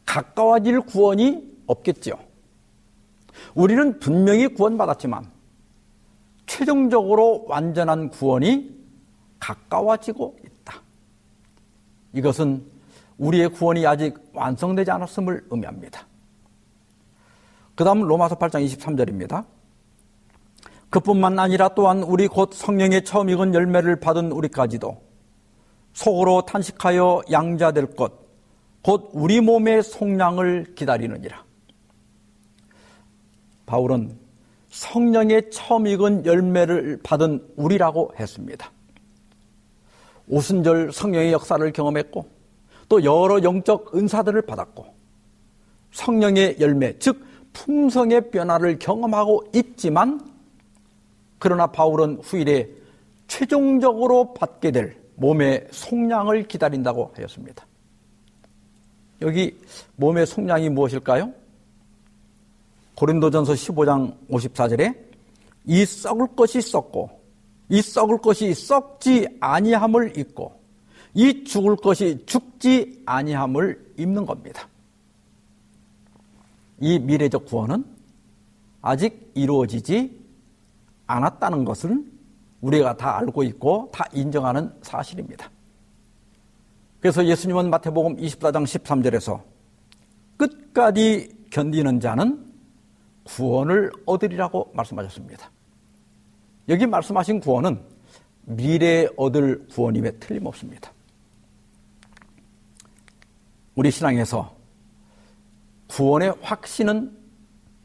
가까워질 0.05 0.82
구원이 0.82 1.57
없겠죠. 1.68 2.18
우리는 3.53 3.99
분명히 3.99 4.47
구원받았지만 4.47 5.30
최종적으로 6.45 7.45
완전한 7.47 8.09
구원이 8.09 8.76
가까워지고 9.39 10.38
있다. 10.43 10.82
이것은 12.13 12.65
우리의 13.18 13.49
구원이 13.49 13.86
아직 13.86 14.15
완성되지 14.34 14.89
않았음을 14.91 15.47
의미합니다. 15.49 16.07
그 17.76 17.84
다음 17.84 18.01
로마서 18.01 18.38
8장 18.38 18.65
23절입니다. 18.65 19.45
그뿐만 20.89 21.38
아니라 21.38 21.70
또한 21.70 22.01
우리 22.01 22.28
곧 22.28 22.53
성령의 22.53 23.03
처음 23.03 23.30
익은 23.30 23.53
열매를 23.53 23.99
받은 23.99 24.32
우리까지도 24.32 25.07
속으로 25.97 26.43
탄식하여 26.43 27.23
양자될 27.31 27.95
것, 27.95 28.13
곧 28.83 29.09
우리 29.13 29.41
몸의 29.41 29.81
속량을 29.81 30.75
기다리느니라. 30.75 31.43
바울은 33.65 34.15
성령의 34.69 35.49
처음 35.49 35.87
익은 35.87 36.27
열매를 36.27 36.99
받은 37.01 37.47
우리라고 37.55 38.11
했습니다. 38.19 38.71
오순절 40.27 40.91
성령의 40.91 41.31
역사를 41.31 41.73
경험했고 41.73 42.29
또 42.89 43.03
여러 43.03 43.41
영적 43.41 43.95
은사들을 43.95 44.43
받았고 44.43 44.85
성령의 45.93 46.57
열매, 46.59 46.99
즉 46.99 47.25
품성의 47.53 48.29
변화를 48.29 48.77
경험하고 48.77 49.45
있지만 49.55 50.21
그러나 51.39 51.65
바울은 51.65 52.19
후일에 52.21 52.69
최종적으로 53.27 54.35
받게 54.35 54.69
될 54.69 55.07
몸의 55.18 55.68
속량을 55.72 56.47
기다린다고 56.47 57.13
하였습니다. 57.15 57.65
여기 59.22 59.59
몸의 59.95 60.28
속량이 60.28 60.70
무엇일까요? 60.70 61.34
고린도전서 62.95 63.53
15장 63.53 64.15
54절에 64.30 64.95
이 65.65 65.86
썩을 65.86 66.36
것이 66.36 66.61
썩고 66.61 67.09
이 67.70 67.82
썩을 67.82 68.20
것이 68.20 68.53
썩지 68.53 69.28
아니함을 69.39 70.18
입고 70.18 70.59
이 71.13 71.43
죽을 71.43 71.76
것이 71.76 72.24
죽지 72.26 73.01
아니함을 73.05 73.93
입는 73.97 74.26
겁니다. 74.26 74.68
이 76.80 76.99
미래적 76.99 77.45
구원은 77.45 77.84
아직 78.82 79.32
이루어지지 79.34 80.26
않았다는 81.07 81.65
것은 81.65 82.16
우리가 82.62 82.97
다 82.97 83.18
알고 83.18 83.43
있고 83.43 83.89
다 83.93 84.05
인정하는 84.14 84.74
사실입니다. 84.82 85.49
그래서 86.99 87.26
예수님은 87.26 87.70
마태복음 87.70 88.18
24장 88.18 88.64
13절에서 88.64 89.41
끝까지 90.38 91.30
견디는 91.51 91.99
자는 91.99 92.45
구원을 93.24 93.91
얻으리라고 94.05 94.72
말씀하셨습니다. 94.74 95.51
여기 96.70 96.86
말씀하신 96.86 97.39
구원은 97.39 97.82
미래에 98.45 99.10
얻을 99.18 99.68
구원임에 99.68 100.12
틀림없습니다. 100.12 100.91
우리 103.76 103.91
신앙에서 103.91 104.55
구원의 105.88 106.34
확신은 106.41 107.16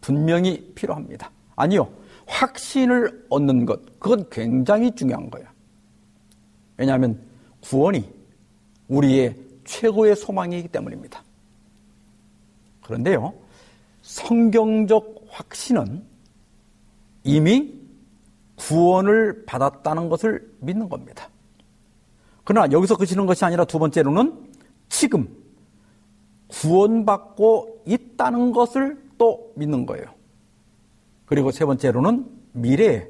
분명히 0.01 0.73
필요합니다. 0.75 1.31
아니요. 1.55 1.89
확신을 2.27 3.27
얻는 3.29 3.67
것, 3.67 3.99
그건 3.99 4.29
굉장히 4.31 4.95
중요한 4.95 5.31
거예요. 5.31 5.47
왜냐하면 6.77 7.21
구원이 7.61 8.09
우리의 8.89 9.37
최고의 9.65 10.17
소망이기 10.17 10.69
때문입니다. 10.69 11.23
그런데요, 12.83 13.33
성경적 14.03 15.27
확신은 15.29 16.05
이미 17.25 17.81
구원을 18.57 19.45
받았다는 19.47 20.09
것을 20.09 20.53
믿는 20.61 20.89
겁니다. 20.89 21.29
그러나 22.45 22.71
여기서 22.73 22.97
그치는 22.97 23.27
것이 23.27 23.45
아니라 23.45 23.65
두 23.65 23.79
번째로는 23.79 24.51
지금 24.89 25.29
구원받고 26.49 27.85
있다는 27.87 28.53
것을 28.53 29.01
또 29.17 29.53
믿는 29.57 29.87
거예요. 29.87 30.07
그리고 31.33 31.51
세 31.51 31.65
번째로는 31.65 32.31
미래에 32.53 33.09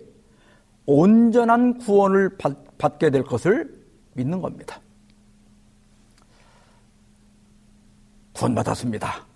온전한 0.87 1.79
구원을 1.79 2.37
받, 2.39 2.97
게될 3.01 3.25
것을 3.25 3.85
믿는 4.13 4.41
겁니다. 4.41 4.81
구원받았습니다. 8.33 9.27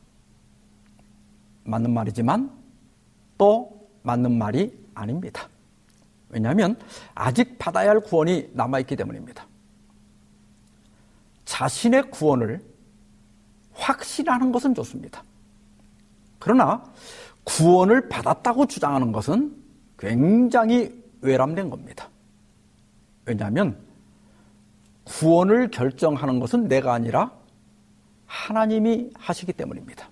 맞는 1.65 1.93
말이지만 1.95 2.49
또 3.37 3.89
맞는 4.05 4.39
말이 4.39 4.73
아닙니다. 4.95 5.49
왜냐하면 6.29 6.79
아직 7.13 7.59
받아야 7.59 7.91
할 7.91 7.99
구원이 7.99 8.51
남아있기 8.53 8.95
때문입니다. 8.95 9.49
자신의 11.45 12.13
구원을 12.13 12.65
확신하는 13.73 14.53
것은 14.53 14.77
좋습니다. 14.77 15.25
그러나 16.39 16.85
구원을 17.47 18.09
받았다고 18.09 18.67
주장하는 18.67 19.13
것은 19.13 19.57
굉장히 19.99 20.93
외람된 21.21 21.71
겁니다. 21.71 22.11
왜냐하면 23.25 23.79
구원을 25.05 25.71
결정하는 25.71 26.41
것은 26.41 26.69
내가 26.69 26.93
아니라 26.93 27.33
하나님이 28.27 29.11
하시기 29.15 29.53
때문입니다. 29.53 30.11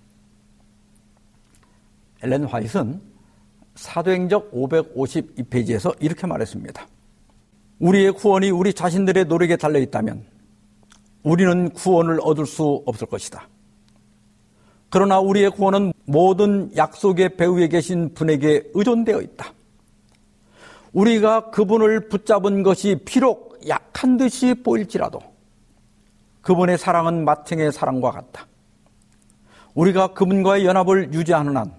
엘렌 2.22 2.44
화이트는 2.44 3.02
사도행적 3.74 4.52
552페이지에서 4.52 5.94
이렇게 6.00 6.26
말했습니다. 6.26 6.86
우리의 7.80 8.12
구원이 8.12 8.50
우리 8.50 8.72
자신들의 8.72 9.24
노력에 9.24 9.56
달려 9.56 9.80
있다면 9.80 10.24
우리는 11.24 11.70
구원을 11.70 12.20
얻을 12.22 12.46
수 12.46 12.82
없을 12.86 13.08
것이다. 13.08 13.48
그러나 14.90 15.18
우리의 15.18 15.50
구원은 15.50 15.92
모든 16.06 16.70
약속의 16.76 17.36
배후에 17.36 17.68
계신 17.68 18.12
분에게 18.14 18.70
의존되어 18.74 19.20
있다. 19.20 19.52
우리가 20.92 21.50
그분을 21.50 22.08
붙잡은 22.08 22.62
것이 22.62 23.00
비록 23.04 23.58
약한 23.68 24.16
듯이 24.16 24.54
보일지라도 24.54 25.20
그분의 26.42 26.78
사랑은 26.78 27.24
마탱의 27.24 27.72
사랑과 27.72 28.10
같다. 28.10 28.46
우리가 29.74 30.08
그분과의 30.14 30.66
연합을 30.66 31.12
유지하는 31.12 31.56
한 31.56 31.74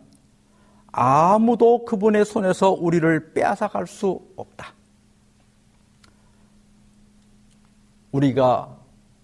아무도 0.91 1.85
그분의 1.85 2.25
손에서 2.25 2.71
우리를 2.71 3.33
빼앗아갈 3.33 3.87
수 3.87 4.19
없다. 4.35 4.73
우리가 8.11 8.75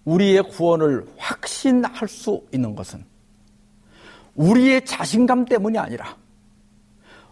우리의 0.04 0.42
구원을 0.44 1.06
확신할 1.16 2.08
수 2.08 2.46
있는 2.52 2.74
것은 2.74 3.11
우리의 4.34 4.84
자신감 4.84 5.44
때문이 5.44 5.78
아니라 5.78 6.16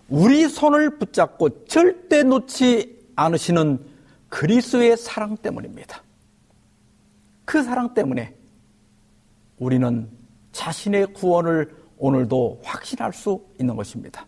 우리 0.08 0.48
손을 0.48 0.98
붙잡고 0.98 1.64
절대 1.66 2.22
놓지 2.22 3.12
않으시는 3.16 3.78
그리스의 4.28 4.96
사랑 4.96 5.36
때문입니다. 5.36 6.02
그 7.44 7.62
사랑 7.62 7.94
때문에 7.94 8.34
우리는 9.58 10.08
자신의 10.52 11.12
구원을 11.14 11.74
오늘도 11.98 12.60
확신할 12.64 13.12
수 13.12 13.44
있는 13.60 13.76
것입니다. 13.76 14.26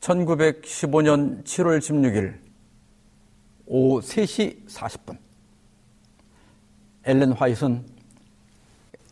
1915년 0.00 1.42
7월 1.44 1.78
16일 1.78 2.38
오후 3.66 4.00
3시 4.00 4.66
40분 4.68 5.18
엘렌 7.04 7.32
화이트는 7.32 7.84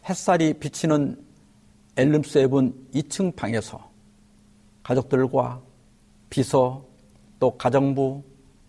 햇살이 0.09 0.55
비치는 0.55 1.24
엘름 1.97 2.23
세븐 2.23 2.89
2층 2.93 3.35
방에서 3.37 3.91
가족들과 4.83 5.61
비서 6.29 6.85
또 7.39 7.57
가정부 7.57 8.23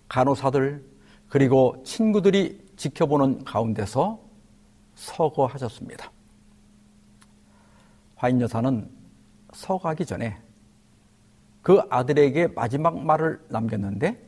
간호사들 0.07 0.84
그리고 1.30 1.82
친구들이 1.84 2.63
지켜보는 2.78 3.43
가운데서 3.43 4.19
서거하셨습니다. 4.95 6.11
화인 8.15 8.39
여사는 8.41 8.89
서거하기 9.53 10.05
전에 10.05 10.38
그 11.61 11.82
아들에게 11.89 12.47
마지막 12.47 12.99
말을 13.03 13.43
남겼는데 13.49 14.23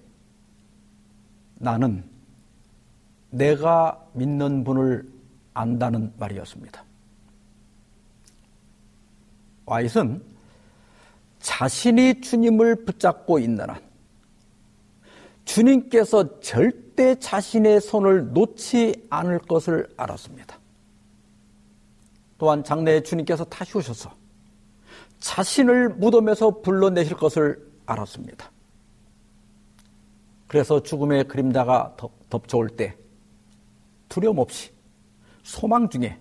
나는 1.55 2.03
내가 3.29 4.03
믿는 4.13 4.63
분을 4.63 5.07
안다는 5.53 6.13
말이었습니다. 6.17 6.86
와잇은 9.67 10.23
자신이 11.39 12.21
주님을 12.21 12.85
붙잡고 12.85 13.37
있는 13.37 13.69
한 13.69 13.79
주님께서 15.45 16.39
절대 16.39 17.15
자신의 17.15 17.79
손을 17.81 18.33
놓지 18.33 19.07
않을 19.09 19.39
것을 19.39 19.87
알았습니다. 19.95 20.59
또한 22.37 22.63
장래에 22.63 23.01
주님께서 23.01 23.43
다시 23.45 23.77
오셔서 23.77 24.11
자신을 25.19 25.89
무덤에서 25.89 26.61
불러내실 26.61 27.15
것을 27.17 27.65
알았습니다. 27.85 28.51
그래서 30.47 30.81
죽음의 30.81 31.27
그림자가 31.27 31.97
덮쳐올 32.29 32.69
때 32.69 32.95
두려움 34.07 34.39
없이 34.39 34.71
소망 35.43 35.89
중에 35.89 36.19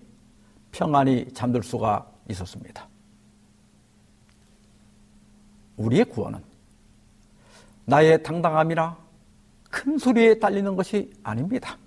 평안히 0.71 1.27
잠들 1.33 1.63
수가 1.63 2.11
있었습니다. 2.29 2.87
우리의 5.77 6.05
구원은 6.05 6.39
나의 7.85 8.21
당당함이나 8.21 8.97
큰 9.69 9.97
소리에 9.97 10.39
딸리는 10.39 10.75
것이 10.75 11.11
아닙니다. 11.23 11.77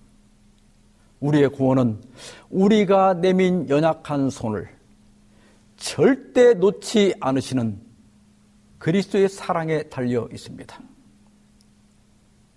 우리의 1.20 1.50
구원은 1.50 2.02
우리가 2.48 3.14
내민 3.14 3.68
연약한 3.68 4.30
손을 4.30 4.68
절대 5.76 6.54
놓지 6.54 7.14
않으시는 7.20 7.80
그리스도의 8.78 9.28
사랑에 9.28 9.82
달려 9.84 10.26
있습니다. 10.32 10.80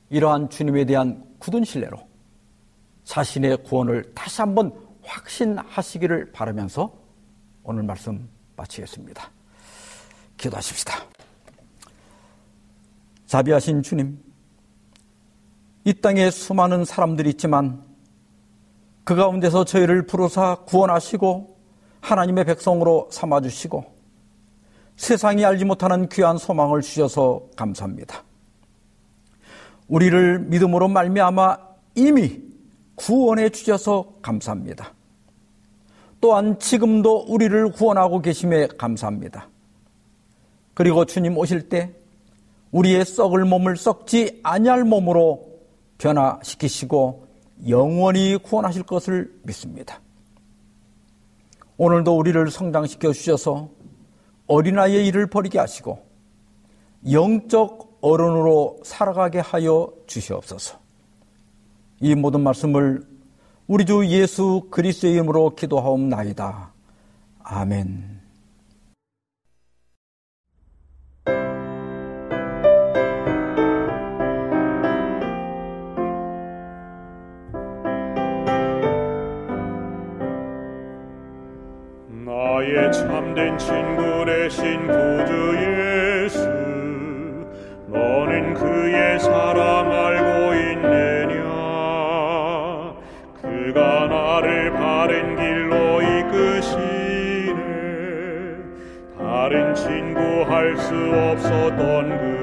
이러한 0.10 0.50
주님에 0.50 0.86
대한 0.86 1.26
굳은 1.40 1.66
신뢰로 1.66 1.98
자신의 3.04 3.64
구원을 3.64 4.14
다시 4.14 4.42
한번 4.42 4.74
확신하시기를 5.04 6.32
바라면서 6.32 6.94
오늘 7.64 7.84
말씀 7.84 8.30
마치겠습니다. 8.56 9.30
기도하십시다. 10.38 11.13
자비하신 13.34 13.82
주님, 13.82 14.20
이 15.86 15.94
땅에 15.96 16.30
수많은 16.30 16.86
사람들이 16.86 17.32
있지만 17.32 17.82
그 19.04 19.16
가운데서 19.16 19.66
저희를 19.66 20.06
부르사 20.06 20.58
구원하시고 20.68 21.58
하나님의 22.00 22.46
백성으로 22.46 23.10
삼아주시고 23.12 23.86
세상이 24.98 25.44
알지 25.46 25.66
못하는 25.66 26.08
귀한 26.10 26.38
소망을 26.38 26.82
주셔서 26.82 27.42
감사합니다. 27.56 28.24
우리를 29.88 30.38
믿음으로 30.38 30.88
말미암아 30.90 31.58
이미 31.96 32.40
구원해 32.94 33.50
주셔서 33.50 34.14
감사합니다. 34.22 34.94
또한 36.22 36.60
지금도 36.60 37.26
우리를 37.30 37.72
구원하고 37.72 38.22
계심에 38.22 38.68
감사합니다. 38.78 39.50
그리고 40.76 41.06
주님 41.06 41.36
오실 41.36 41.68
때 41.70 41.96
우리의 42.74 43.06
썩을 43.06 43.46
몸을 43.46 43.78
썩지 43.78 44.42
아니할 44.44 44.84
몸으로 44.84 45.48
변화시키시고 46.00 47.28
영원히 47.70 48.38
구원하실 48.38 48.84
것을 48.84 49.32
믿습니다. 49.44 50.02
오늘도 51.78 52.18
우리를 52.18 52.50
성장시켜 52.50 53.14
주셔서 53.14 53.70
어린아이의 54.48 55.08
일을 55.08 55.28
버리게 55.28 55.60
하시고 55.60 56.04
영적 57.10 58.00
어른으로 58.02 58.80
살아가게 58.84 59.40
하여 59.40 59.94
주시옵소서. 60.08 60.78
이 62.02 62.16
모든 62.16 62.42
말씀을 62.42 63.04
우리 63.68 63.86
주 63.86 64.06
예수 64.08 64.68
그리스도의 64.72 65.14
이름으로 65.14 65.56
기도하옵나이다. 65.56 66.74
아멘. 67.44 68.13
참된 83.34 83.58
친구 83.58 84.26
되신 84.26 84.86
구주 84.86 85.56
예수. 85.58 86.48
너는 87.88 88.54
그의 88.54 89.20
사랑 89.20 89.92
알고 89.92 90.54
있느냐? 90.54 91.42
그가 93.42 94.06
나를 94.06 94.72
바른 94.74 95.36
길로 95.36 96.02
이끄시네. 96.04 97.56
다른 99.18 99.74
친구 99.74 100.20
할 100.44 100.78
수 100.78 100.94
없었던 100.94 102.10
그 102.10 102.43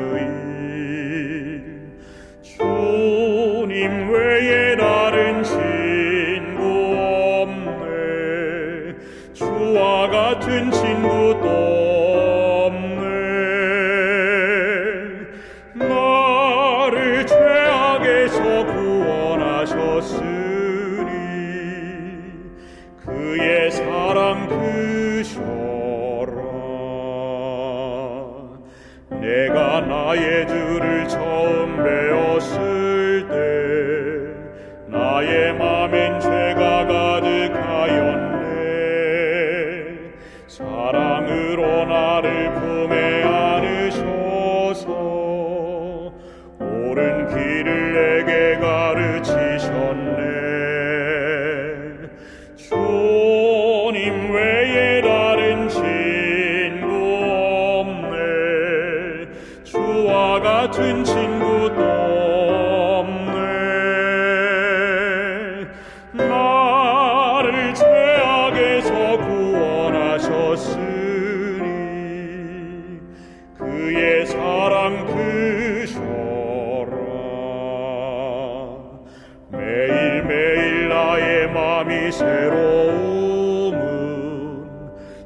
맘이 81.83 82.13
새로움은 82.13 83.81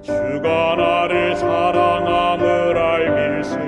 주가 0.02 0.76
나를 0.76 1.34
사랑함을 1.34 2.78
알밀세. 2.78 3.58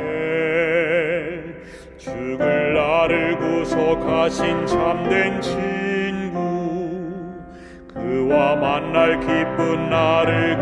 죽을 1.98 2.74
나를 2.74 3.38
구속하신 3.38 4.66
참된 4.66 5.40
친구 5.40 6.38
그와 7.92 8.54
만날 8.54 9.18
기쁜 9.18 9.90
나를 9.90 10.55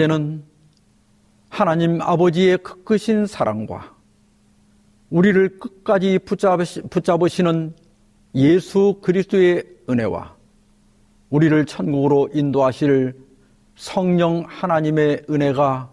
이제는 0.00 0.42
하나님 1.50 2.00
아버지의 2.00 2.56
크크신 2.58 3.26
사랑과 3.26 3.94
우리를 5.10 5.58
끝까지 5.58 6.20
붙잡으시, 6.20 6.80
붙잡으시는 6.82 7.74
예수 8.34 8.98
그리스도의 9.02 9.64
은혜와 9.90 10.36
우리를 11.28 11.66
천국으로 11.66 12.30
인도하실 12.32 13.14
성령 13.76 14.44
하나님의 14.48 15.24
은혜가 15.28 15.90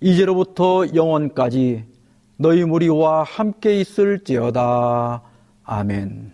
이제로부터 0.00 0.86
영원까지 0.94 1.84
너희 2.38 2.64
무리와 2.64 3.24
함께 3.24 3.78
있을지어다. 3.78 5.20
아멘. 5.64 6.33